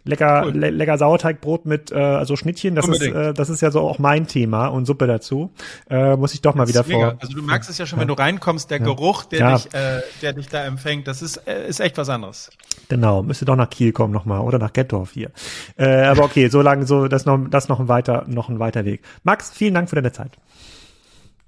[0.06, 0.52] lecker, cool.
[0.54, 4.00] le lecker Sauerteigbrot mit äh, also Schnittchen, das ist, äh, das ist ja so auch
[4.00, 5.52] mein Thema und Suppe dazu.
[5.90, 7.18] Äh, muss ich doch mal wieder vor.
[7.20, 8.86] Also du merkst es ja schon, wenn du reinkommst, der ja.
[8.86, 9.56] Geruch, der ja.
[9.56, 12.50] dich, äh, der dich da empfängt, das ist, äh, ist echt was anderes.
[12.90, 15.32] Genau, müsste doch nach Kiel kommen nochmal oder nach Gettorf hier.
[15.76, 18.86] Äh, aber okay, so lange, so das noch, das noch ein weiter, noch ein weiter
[18.86, 19.02] Weg.
[19.24, 20.32] Max, vielen Dank für deine Zeit.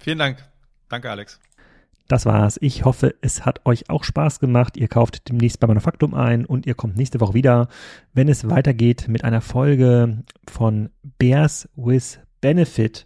[0.09, 0.43] Vielen Dank.
[0.87, 1.39] Danke, Alex.
[2.07, 2.57] Das war's.
[2.61, 4.75] Ich hoffe, es hat euch auch Spaß gemacht.
[4.75, 7.67] Ihr kauft demnächst bei Manufaktum ein und ihr kommt nächste Woche wieder,
[8.15, 10.89] wenn es weitergeht mit einer Folge von
[11.19, 13.05] Bears with Benefit.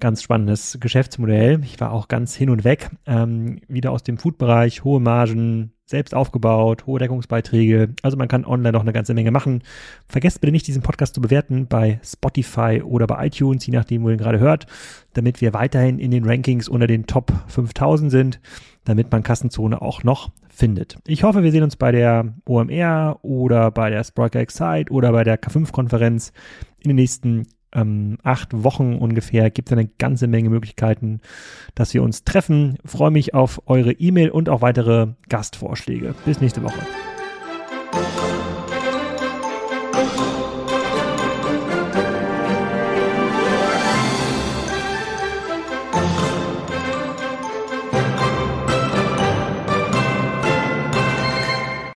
[0.00, 1.60] Ganz spannendes Geschäftsmodell.
[1.64, 2.88] Ich war auch ganz hin und weg.
[3.04, 7.94] Ähm, wieder aus dem Food-Bereich, hohe Margen, selbst aufgebaut, hohe Deckungsbeiträge.
[8.02, 9.62] Also man kann online noch eine ganze Menge machen.
[10.08, 14.08] Vergesst bitte nicht, diesen Podcast zu bewerten bei Spotify oder bei iTunes, je nachdem, wo
[14.08, 14.66] ihr ihn gerade hört,
[15.12, 18.40] damit wir weiterhin in den Rankings unter den Top 5000 sind,
[18.84, 20.98] damit man Kassenzone auch noch findet.
[21.06, 25.24] Ich hoffe, wir sehen uns bei der OMR oder bei der Sprocker Excite oder bei
[25.24, 26.32] der K5-Konferenz
[26.80, 31.20] in den nächsten ähm, acht Wochen ungefähr gibt es eine ganze Menge Möglichkeiten,
[31.74, 32.78] dass wir uns treffen.
[32.84, 36.14] Freue mich auf eure E-Mail und auch weitere Gastvorschläge.
[36.24, 36.78] Bis nächste Woche.